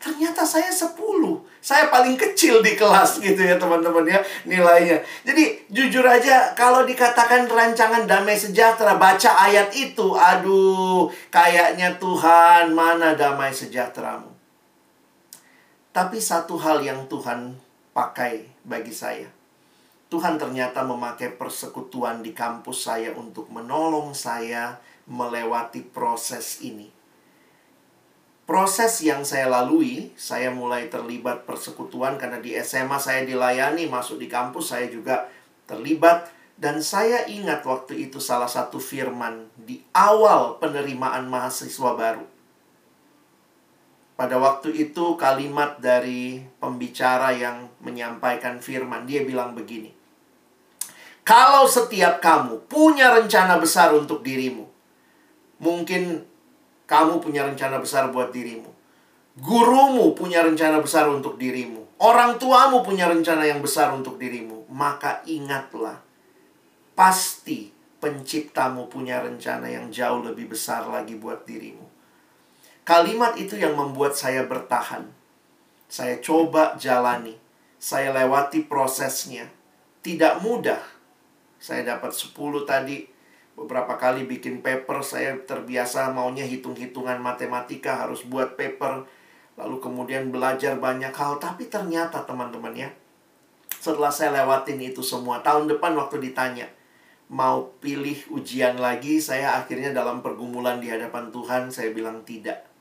[0.02, 0.94] Ternyata saya 10.
[1.62, 5.02] Saya paling kecil di kelas gitu ya teman-teman ya nilainya.
[5.26, 13.18] Jadi jujur aja kalau dikatakan rancangan damai sejahtera, baca ayat itu, aduh kayaknya Tuhan mana
[13.18, 14.30] damai sejahteramu.
[15.90, 17.65] Tapi satu hal yang Tuhan
[17.96, 19.32] pakai bagi saya.
[20.12, 24.76] Tuhan ternyata memakai persekutuan di kampus saya untuk menolong saya
[25.08, 26.92] melewati proses ini.
[28.46, 34.30] Proses yang saya lalui, saya mulai terlibat persekutuan karena di SMA saya dilayani, masuk di
[34.30, 35.26] kampus saya juga
[35.66, 42.35] terlibat dan saya ingat waktu itu salah satu firman di awal penerimaan mahasiswa baru.
[44.16, 49.92] Pada waktu itu kalimat dari pembicara yang menyampaikan firman, dia bilang begini.
[51.20, 54.66] Kalau setiap kamu punya rencana besar untuk dirimu,
[55.56, 56.20] Mungkin
[56.84, 58.68] kamu punya rencana besar buat dirimu.
[59.40, 61.84] Gurumu punya rencana besar untuk dirimu.
[62.00, 64.68] Orang tuamu punya rencana yang besar untuk dirimu.
[64.68, 66.00] Maka ingatlah,
[66.92, 71.85] pasti penciptamu punya rencana yang jauh lebih besar lagi buat dirimu.
[72.86, 75.10] Kalimat itu yang membuat saya bertahan.
[75.90, 77.34] Saya coba jalani.
[77.82, 79.50] Saya lewati prosesnya.
[80.06, 80.78] Tidak mudah.
[81.58, 82.30] Saya dapat 10
[82.62, 83.02] tadi
[83.58, 89.02] beberapa kali bikin paper saya terbiasa maunya hitung-hitungan matematika harus buat paper
[89.56, 92.92] lalu kemudian belajar banyak hal tapi ternyata teman-teman ya
[93.80, 96.68] setelah saya lewatin itu semua tahun depan waktu ditanya
[97.32, 102.75] mau pilih ujian lagi saya akhirnya dalam pergumulan di hadapan Tuhan saya bilang tidak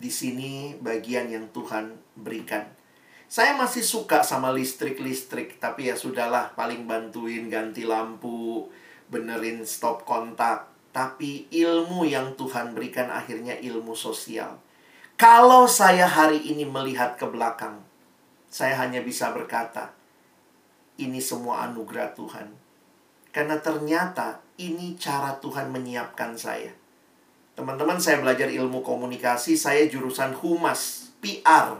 [0.00, 2.64] di sini bagian yang Tuhan berikan
[3.30, 8.66] saya masih suka sama listrik-listrik tapi ya sudahlah paling bantuin ganti lampu
[9.10, 10.70] benerin stop kontak.
[10.90, 14.58] Tapi ilmu yang Tuhan berikan akhirnya ilmu sosial.
[15.14, 17.78] Kalau saya hari ini melihat ke belakang,
[18.50, 19.94] saya hanya bisa berkata,
[20.98, 22.48] ini semua anugerah Tuhan.
[23.30, 26.74] Karena ternyata ini cara Tuhan menyiapkan saya.
[27.60, 31.76] Teman-teman, saya belajar ilmu komunikasi, saya jurusan humas, PR.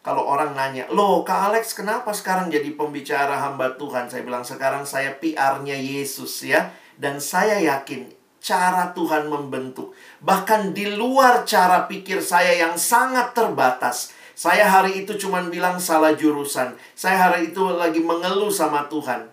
[0.00, 4.08] Kalau orang nanya, loh Kak Alex kenapa sekarang jadi pembicara hamba Tuhan?
[4.08, 6.72] Saya bilang sekarang saya PR-nya Yesus ya.
[6.96, 8.08] Dan saya yakin
[8.40, 9.92] cara Tuhan membentuk.
[10.24, 14.16] Bahkan di luar cara pikir saya yang sangat terbatas.
[14.32, 16.72] Saya hari itu cuma bilang salah jurusan.
[16.96, 19.28] Saya hari itu lagi mengeluh sama Tuhan.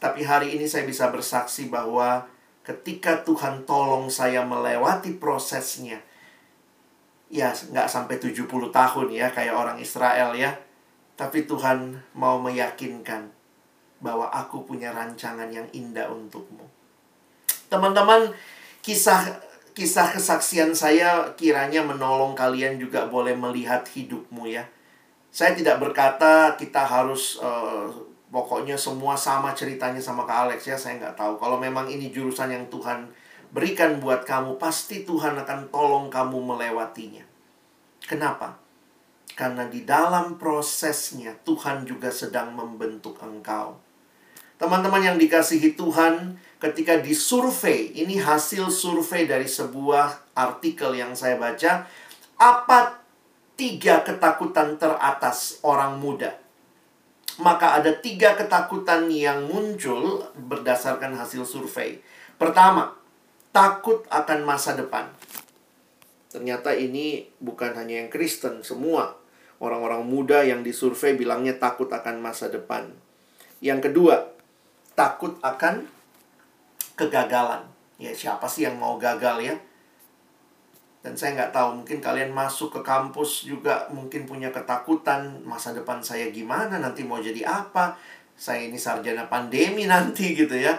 [0.00, 2.31] Tapi hari ini saya bisa bersaksi bahwa
[2.62, 5.98] ketika Tuhan tolong saya melewati prosesnya,
[7.26, 10.54] ya nggak sampai 70 tahun ya kayak orang Israel ya.
[11.12, 13.30] Tapi Tuhan mau meyakinkan
[14.02, 16.66] bahwa aku punya rancangan yang indah untukmu.
[17.70, 18.34] Teman-teman,
[18.82, 19.38] kisah
[19.72, 24.68] kisah kesaksian saya kiranya menolong kalian juga boleh melihat hidupmu ya.
[25.32, 27.88] Saya tidak berkata kita harus uh,
[28.32, 31.36] pokoknya semua sama ceritanya sama Kak Alex ya, saya nggak tahu.
[31.36, 33.12] Kalau memang ini jurusan yang Tuhan
[33.52, 37.22] berikan buat kamu, pasti Tuhan akan tolong kamu melewatinya.
[38.08, 38.56] Kenapa?
[39.36, 43.76] Karena di dalam prosesnya Tuhan juga sedang membentuk engkau.
[44.56, 51.84] Teman-teman yang dikasihi Tuhan, ketika disurvei, ini hasil survei dari sebuah artikel yang saya baca,
[52.38, 53.02] apa
[53.58, 56.42] tiga ketakutan teratas orang muda?
[57.42, 61.98] Maka ada tiga ketakutan yang muncul berdasarkan hasil survei.
[62.38, 62.94] Pertama,
[63.50, 65.10] takut akan masa depan.
[66.30, 69.18] Ternyata ini bukan hanya yang Kristen, semua
[69.58, 72.94] orang-orang muda yang disurvei bilangnya takut akan masa depan.
[73.62, 74.30] Yang kedua,
[74.94, 75.86] takut akan
[76.94, 77.66] kegagalan.
[77.98, 79.54] Ya, siapa sih yang mau gagal ya?
[81.02, 85.98] Dan saya nggak tahu, mungkin kalian masuk ke kampus juga mungkin punya ketakutan masa depan
[85.98, 87.98] saya gimana, nanti mau jadi apa.
[88.38, 90.78] Saya ini sarjana pandemi nanti gitu ya.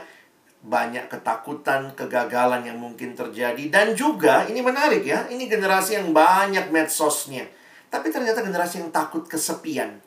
[0.63, 3.67] Banyak ketakutan, kegagalan yang mungkin terjadi.
[3.67, 7.43] Dan juga, ini menarik ya, ini generasi yang banyak medsosnya.
[7.91, 9.99] Tapi ternyata generasi yang takut kesepian.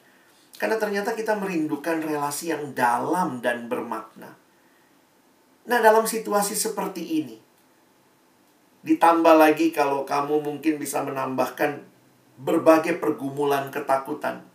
[0.57, 4.33] Karena ternyata kita merindukan relasi yang dalam dan bermakna.
[5.69, 7.37] Nah, dalam situasi seperti ini,
[8.87, 11.82] Ditambah lagi kalau kamu mungkin bisa menambahkan
[12.39, 14.47] berbagai pergumulan ketakutan.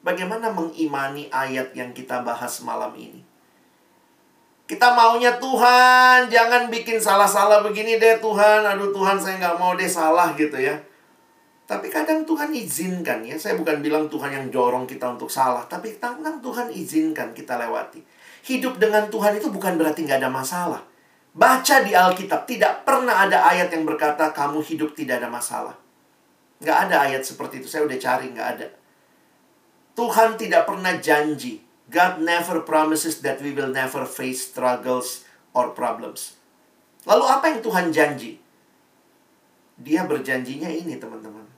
[0.00, 3.20] Bagaimana mengimani ayat yang kita bahas malam ini?
[4.64, 8.64] Kita maunya Tuhan, jangan bikin salah-salah begini deh Tuhan.
[8.64, 10.72] Aduh Tuhan, saya nggak mau deh salah gitu ya.
[11.68, 13.36] Tapi kadang Tuhan izinkan ya.
[13.36, 15.68] Saya bukan bilang Tuhan yang dorong kita untuk salah.
[15.68, 18.00] Tapi kadang Tuhan izinkan kita lewati.
[18.48, 20.93] Hidup dengan Tuhan itu bukan berarti nggak ada masalah.
[21.34, 25.74] Baca di Alkitab, tidak pernah ada ayat yang berkata kamu hidup tidak ada masalah.
[26.62, 27.66] Nggak ada ayat seperti itu.
[27.66, 28.70] Saya udah cari, nggak ada.
[29.98, 31.58] Tuhan tidak pernah janji.
[31.90, 36.38] God never promises that we will never face struggles or problems.
[37.02, 38.38] Lalu apa yang Tuhan janji?
[39.74, 41.50] Dia berjanjinya ini, teman-teman.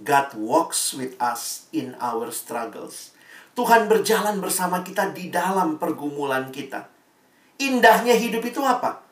[0.00, 3.12] God walks with us in our struggles.
[3.52, 6.97] Tuhan berjalan bersama kita di dalam pergumulan kita.
[7.58, 9.02] Indahnya hidup itu apa?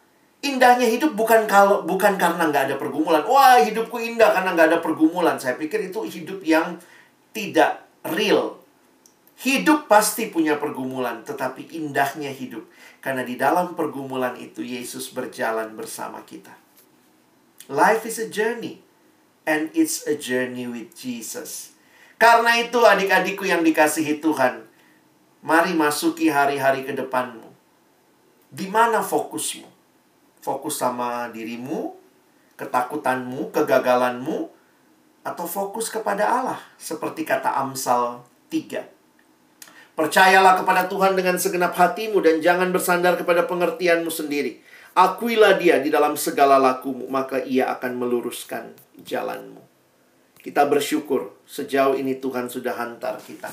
[0.42, 3.26] Indahnya hidup bukan kalau bukan karena nggak ada pergumulan.
[3.26, 5.34] Wah, hidupku indah karena nggak ada pergumulan.
[5.38, 6.78] Saya pikir itu hidup yang
[7.34, 8.62] tidak real.
[9.36, 12.64] Hidup pasti punya pergumulan, tetapi indahnya hidup
[13.06, 16.50] karena di dalam pergumulan itu Yesus berjalan bersama kita.
[17.70, 18.82] Life is a journey
[19.46, 21.78] and it's a journey with Jesus.
[22.18, 24.66] Karena itu adik-adikku yang dikasihi Tuhan,
[25.46, 27.45] mari masuki hari-hari ke depanmu.
[28.50, 29.66] Di mana fokusmu?
[30.38, 31.98] Fokus sama dirimu,
[32.54, 34.54] ketakutanmu, kegagalanmu,
[35.26, 38.86] atau fokus kepada Allah seperti kata Amsal 3.
[39.98, 44.62] Percayalah kepada Tuhan dengan segenap hatimu dan jangan bersandar kepada pengertianmu sendiri.
[44.94, 49.60] Akuilah dia di dalam segala lakumu, maka ia akan meluruskan jalanmu.
[50.40, 53.50] Kita bersyukur sejauh ini Tuhan sudah hantar kita.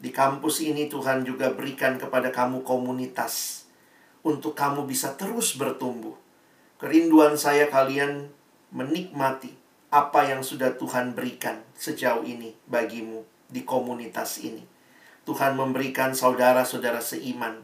[0.00, 3.63] Di kampus ini Tuhan juga berikan kepada kamu komunitas
[4.24, 6.16] untuk kamu bisa terus bertumbuh.
[6.80, 8.32] Kerinduan saya kalian
[8.74, 9.54] menikmati
[9.94, 14.66] apa yang sudah Tuhan berikan sejauh ini bagimu di komunitas ini.
[15.22, 17.62] Tuhan memberikan saudara-saudara seiman.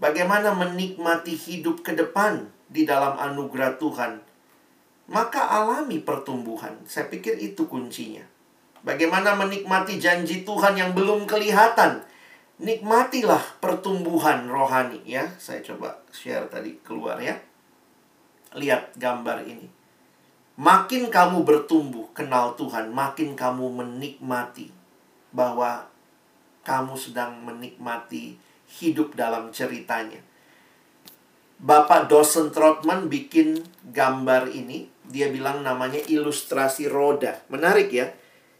[0.00, 4.24] Bagaimana menikmati hidup ke depan di dalam anugerah Tuhan.
[5.12, 6.80] Maka alami pertumbuhan.
[6.88, 8.24] Saya pikir itu kuncinya.
[8.82, 12.02] Bagaimana menikmati janji Tuhan yang belum kelihatan.
[12.62, 15.26] Nikmatilah pertumbuhan rohani ya.
[15.36, 17.34] Saya coba share tadi keluar ya.
[18.54, 19.82] Lihat gambar ini
[20.52, 24.68] Makin kamu bertumbuh kenal Tuhan, makin kamu menikmati
[25.32, 25.88] bahwa
[26.60, 28.36] kamu sedang menikmati
[28.68, 30.20] hidup dalam ceritanya.
[31.56, 33.64] Bapak dosen Trotman bikin
[33.96, 37.40] gambar ini, dia bilang namanya ilustrasi roda.
[37.48, 38.12] Menarik ya.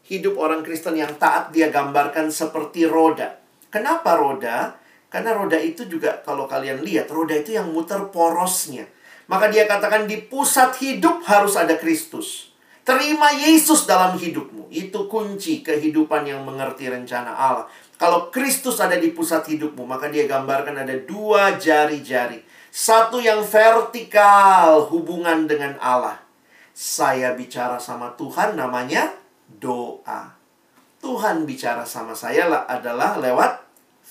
[0.03, 3.37] Hidup orang Kristen yang taat dia gambarkan seperti roda.
[3.73, 4.77] Kenapa roda?
[5.09, 8.85] Karena roda itu juga kalau kalian lihat, roda itu yang muter porosnya.
[9.25, 12.53] Maka dia katakan di pusat hidup harus ada Kristus.
[12.85, 14.69] Terima Yesus dalam hidupmu.
[14.69, 17.65] Itu kunci kehidupan yang mengerti rencana Allah.
[17.97, 22.45] Kalau Kristus ada di pusat hidupmu, maka dia gambarkan ada dua jari-jari.
[22.69, 26.21] Satu yang vertikal hubungan dengan Allah.
[26.77, 29.17] Saya bicara sama Tuhan namanya
[29.47, 30.35] doa.
[30.99, 33.62] Tuhan bicara sama saya adalah lewat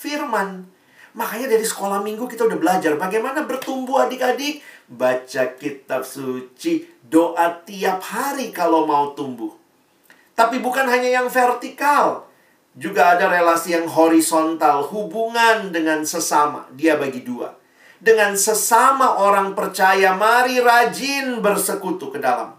[0.03, 0.67] firman.
[1.15, 8.03] Makanya dari sekolah minggu kita udah belajar bagaimana bertumbuh adik-adik baca kitab suci, doa tiap
[8.03, 9.55] hari kalau mau tumbuh.
[10.33, 12.27] Tapi bukan hanya yang vertikal,
[12.73, 16.65] juga ada relasi yang horizontal, hubungan dengan sesama.
[16.73, 17.53] Dia bagi dua.
[18.01, 22.57] Dengan sesama orang percaya, mari rajin bersekutu ke dalam.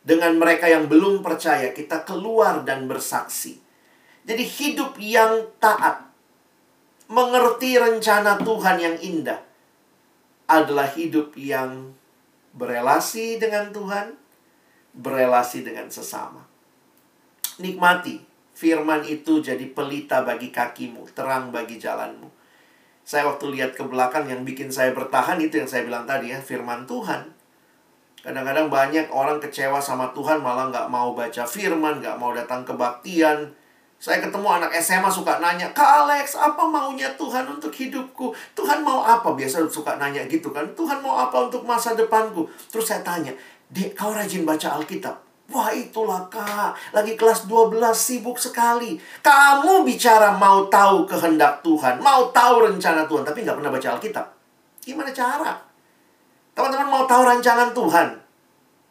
[0.00, 3.60] Dengan mereka yang belum percaya, kita keluar dan bersaksi.
[4.28, 6.04] Jadi hidup yang taat,
[7.08, 9.40] mengerti rencana Tuhan yang indah,
[10.44, 11.96] adalah hidup yang
[12.52, 14.20] berelasi dengan Tuhan,
[14.92, 16.44] berelasi dengan sesama.
[17.56, 18.20] Nikmati
[18.52, 22.28] firman itu jadi pelita bagi kakimu, terang bagi jalanmu.
[23.08, 26.44] Saya waktu lihat ke belakang yang bikin saya bertahan itu yang saya bilang tadi ya,
[26.44, 27.32] firman Tuhan.
[28.20, 33.56] Kadang-kadang banyak orang kecewa sama Tuhan malah nggak mau baca firman, nggak mau datang kebaktian,
[33.98, 38.30] saya ketemu anak SMA suka nanya, Kak Alex, apa maunya Tuhan untuk hidupku?
[38.54, 39.34] Tuhan mau apa?
[39.34, 40.62] Biasa suka nanya gitu kan.
[40.78, 42.46] Tuhan mau apa untuk masa depanku?
[42.70, 43.34] Terus saya tanya,
[43.74, 45.18] Dek, kau rajin baca Alkitab?
[45.48, 49.00] Wah itulah kak, lagi kelas 12 sibuk sekali.
[49.24, 54.26] Kamu bicara mau tahu kehendak Tuhan, mau tahu rencana Tuhan, tapi nggak pernah baca Alkitab.
[54.84, 55.56] Gimana cara?
[56.52, 58.08] Teman-teman mau tahu rancangan Tuhan,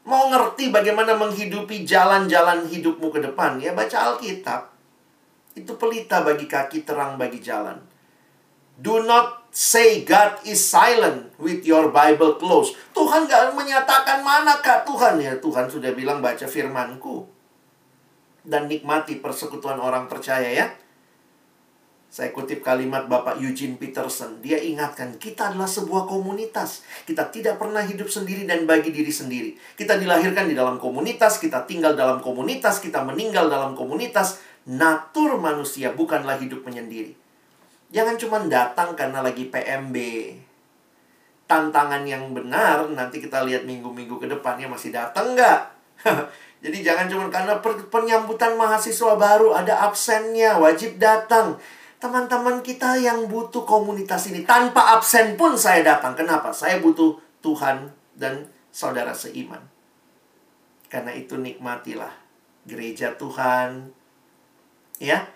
[0.04, 4.77] mau ngerti bagaimana menghidupi jalan-jalan hidupmu ke depan, ya baca Alkitab.
[5.58, 7.82] Itu pelita bagi kaki, terang bagi jalan.
[8.78, 12.78] Do not say God is silent with your Bible close.
[12.94, 15.34] Tuhan gak menyatakan mana kak Tuhan ya.
[15.42, 17.26] Tuhan sudah bilang baca firmanku.
[18.46, 20.70] Dan nikmati persekutuan orang percaya ya.
[22.08, 24.40] Saya kutip kalimat Bapak Eugene Peterson.
[24.40, 26.88] Dia ingatkan, kita adalah sebuah komunitas.
[27.04, 29.52] Kita tidak pernah hidup sendiri dan bagi diri sendiri.
[29.76, 34.40] Kita dilahirkan di dalam komunitas, kita tinggal dalam komunitas, kita meninggal dalam komunitas.
[34.68, 37.16] Natur manusia bukanlah hidup menyendiri.
[37.88, 39.96] Jangan cuma datang karena lagi PMB.
[41.48, 45.60] Tantangan yang benar, nanti kita lihat minggu-minggu ke depannya masih datang nggak?
[46.64, 51.56] Jadi jangan cuma karena penyambutan mahasiswa baru ada absennya, wajib datang
[51.98, 54.46] teman-teman kita yang butuh komunitas ini.
[54.46, 56.14] Tanpa absen pun saya datang.
[56.14, 56.54] Kenapa?
[56.54, 59.62] Saya butuh Tuhan dan saudara seiman.
[60.88, 62.14] Karena itu nikmatilah
[62.70, 63.97] gereja Tuhan.
[64.98, 65.30] Ya,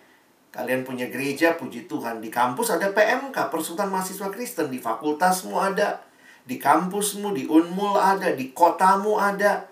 [0.50, 2.20] kalian punya gereja, puji Tuhan.
[2.22, 4.74] Di kampus ada PMK, Persekutuan Mahasiswa Kristen.
[4.74, 6.02] Di fakultasmu ada.
[6.46, 8.34] Di kampusmu, di Unmul ada.
[8.34, 9.70] Di kotamu ada.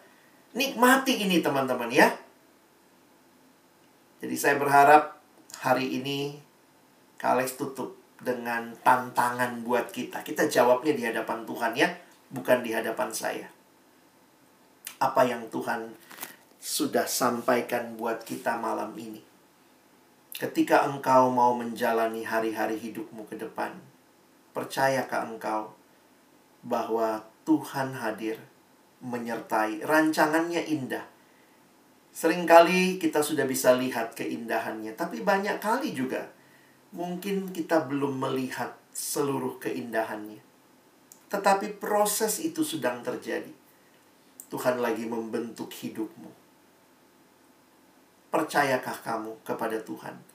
[0.54, 2.10] Nikmati ini teman-teman ya.
[4.20, 5.22] Jadi saya berharap
[5.64, 6.50] hari ini
[7.20, 10.24] Kak tutup dengan tantangan buat kita.
[10.24, 11.88] Kita jawabnya di hadapan Tuhan ya,
[12.32, 13.48] bukan di hadapan saya.
[15.00, 15.96] Apa yang Tuhan
[16.60, 19.29] sudah sampaikan buat kita malam ini.
[20.40, 23.76] Ketika engkau mau menjalani hari-hari hidupmu ke depan,
[24.56, 25.76] percayakah engkau
[26.64, 28.40] bahwa Tuhan hadir
[29.04, 31.04] menyertai rancangannya indah.
[32.16, 36.32] Seringkali kita sudah bisa lihat keindahannya, tapi banyak kali juga
[36.96, 40.40] mungkin kita belum melihat seluruh keindahannya.
[41.28, 43.52] Tetapi proses itu sedang terjadi.
[44.48, 46.32] Tuhan lagi membentuk hidupmu.
[48.32, 50.29] Percayakah kamu kepada Tuhan?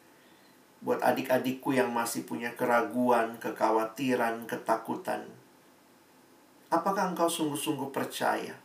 [0.82, 5.30] Buat adik-adikku yang masih punya keraguan, kekhawatiran, ketakutan.
[6.74, 8.58] Apakah engkau sungguh-sungguh percaya?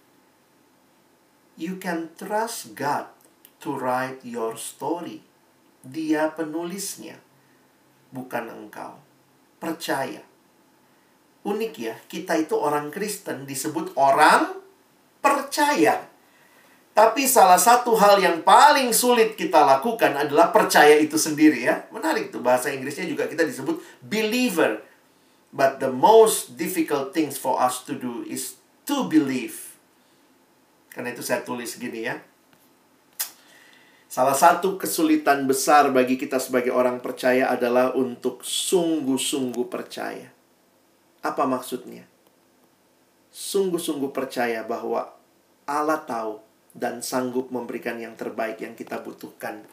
[1.59, 3.13] You can trust God
[3.61, 5.21] to write your story.
[5.85, 7.21] Dia penulisnya
[8.09, 8.97] bukan engkau.
[9.61, 10.25] Percaya.
[11.45, 14.59] Unik ya, kita itu orang Kristen disebut orang
[15.23, 16.08] percaya.
[16.99, 21.87] Tapi salah satu hal yang paling sulit kita lakukan adalah percaya itu sendiri ya.
[21.95, 24.83] Menarik tuh bahasa Inggrisnya juga kita disebut believer.
[25.47, 29.79] But the most difficult things for us to do is to believe.
[30.91, 32.19] Karena itu saya tulis gini ya.
[34.11, 40.27] Salah satu kesulitan besar bagi kita sebagai orang percaya adalah untuk sungguh-sungguh percaya.
[41.23, 42.03] Apa maksudnya?
[43.31, 45.15] Sungguh-sungguh percaya bahwa
[45.63, 49.65] Allah tahu dan sanggup memberikan yang terbaik yang kita butuhkan.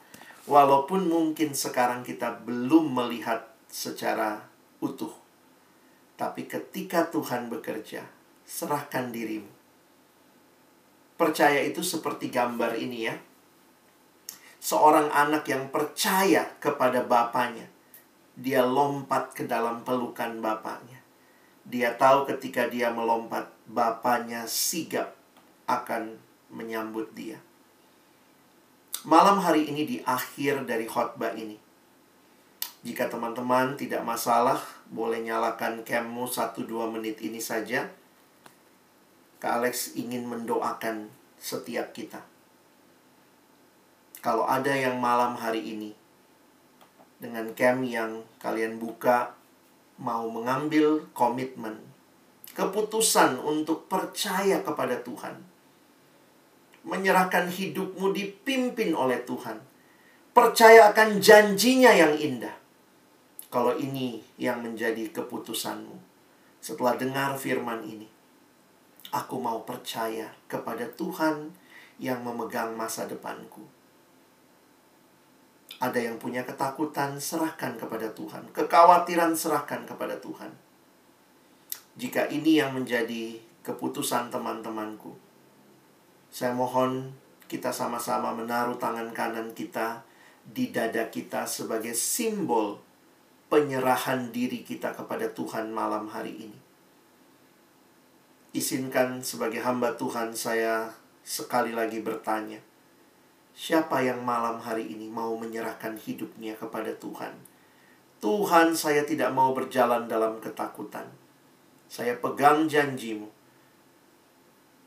[0.47, 4.47] Walaupun mungkin sekarang kita belum melihat secara
[4.79, 5.13] utuh.
[6.17, 8.07] Tapi ketika Tuhan bekerja,
[8.47, 9.51] serahkan dirimu.
[11.17, 13.17] Percaya itu seperti gambar ini ya
[14.67, 17.71] seorang anak yang percaya kepada bapaknya.
[18.35, 20.99] Dia lompat ke dalam pelukan bapaknya.
[21.63, 25.15] Dia tahu ketika dia melompat, bapaknya sigap
[25.71, 26.19] akan
[26.51, 27.39] menyambut dia.
[29.07, 31.59] Malam hari ini di akhir dari khotbah ini.
[32.83, 34.59] Jika teman-teman tidak masalah,
[34.91, 37.91] boleh nyalakan cammu 1-2 menit ini saja.
[39.43, 42.37] Kak Alex ingin mendoakan setiap kita
[44.27, 45.95] kalau ada yang malam hari ini
[47.23, 49.39] dengan camp yang kalian buka
[50.03, 51.79] mau mengambil komitmen,
[52.59, 55.46] keputusan untuk percaya kepada Tuhan.
[56.87, 59.59] Menyerahkan hidupmu dipimpin oleh Tuhan.
[60.31, 62.55] Percaya akan janjinya yang indah.
[63.51, 65.99] Kalau ini yang menjadi keputusanmu.
[66.63, 68.07] Setelah dengar firman ini.
[69.11, 71.51] Aku mau percaya kepada Tuhan
[71.99, 73.67] yang memegang masa depanku
[75.77, 78.49] ada yang punya ketakutan, serahkan kepada Tuhan.
[78.57, 80.49] Kekhawatiran, serahkan kepada Tuhan.
[82.01, 85.17] Jika ini yang menjadi keputusan teman-temanku,
[86.37, 87.17] saya mohon
[87.49, 90.05] kita sama-sama menaruh tangan kanan kita
[90.45, 92.77] di dada kita sebagai simbol
[93.49, 96.59] penyerahan diri kita kepada Tuhan malam hari ini.
[98.53, 100.93] Izinkan sebagai hamba Tuhan saya
[101.25, 102.61] sekali lagi bertanya
[103.57, 107.33] Siapa yang malam hari ini mau menyerahkan hidupnya kepada Tuhan?
[108.21, 111.09] Tuhan, saya tidak mau berjalan dalam ketakutan.
[111.89, 113.33] Saya pegang janjimu.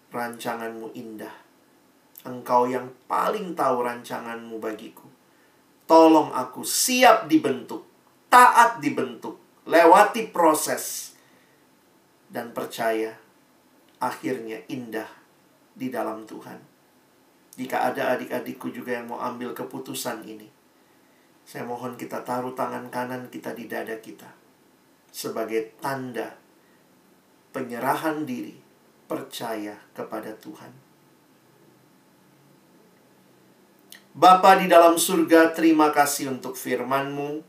[0.10, 1.34] Rancanganmu indah.
[2.26, 5.05] Engkau yang paling tahu rancanganmu bagiku.
[5.86, 7.86] Tolong aku siap dibentuk,
[8.30, 11.16] taat dibentuk, lewati proses,
[12.30, 13.18] dan percaya
[13.97, 15.10] akhirnya indah
[15.74, 16.62] di dalam Tuhan.
[17.57, 20.47] Jika ada adik-adikku juga yang mau ambil keputusan ini,
[21.49, 24.30] Saya mohon kita taruh tangan kanan kita di dada kita
[25.10, 26.38] sebagai tanda
[27.49, 28.53] penyerahan diri,
[29.10, 30.70] percaya kepada Tuhan.
[34.14, 37.41] Bapa di dalam surga, terima kasih untuk firman-Mu.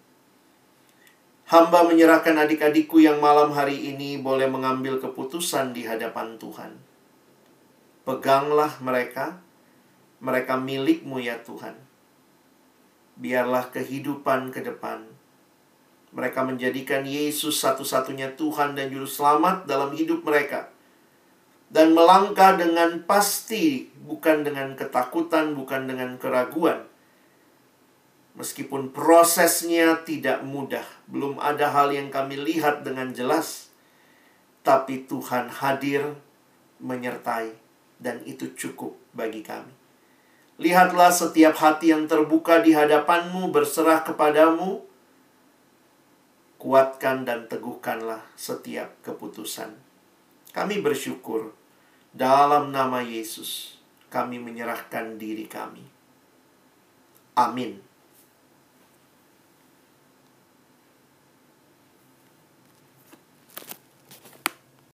[1.53, 6.81] Hamba menyerahkan adik-adikku yang malam hari ini boleh mengambil keputusan di hadapan Tuhan.
[8.09, 9.43] Peganglah mereka,
[10.23, 11.91] mereka milikmu ya Tuhan
[13.21, 15.05] biarlah kehidupan ke depan.
[16.11, 20.73] Mereka menjadikan Yesus satu-satunya Tuhan dan Juru Selamat dalam hidup mereka.
[21.71, 26.91] Dan melangkah dengan pasti, bukan dengan ketakutan, bukan dengan keraguan.
[28.35, 33.71] Meskipun prosesnya tidak mudah, belum ada hal yang kami lihat dengan jelas,
[34.66, 36.18] tapi Tuhan hadir
[36.83, 37.55] menyertai,
[38.03, 39.71] dan itu cukup bagi kami.
[40.61, 44.85] Lihatlah setiap hati yang terbuka di hadapanmu berserah kepadamu.
[46.61, 49.73] Kuatkan dan teguhkanlah setiap keputusan.
[50.53, 51.57] Kami bersyukur
[52.11, 53.79] dalam nama Yesus
[54.11, 55.87] kami menyerahkan diri kami.
[57.39, 57.89] Amin.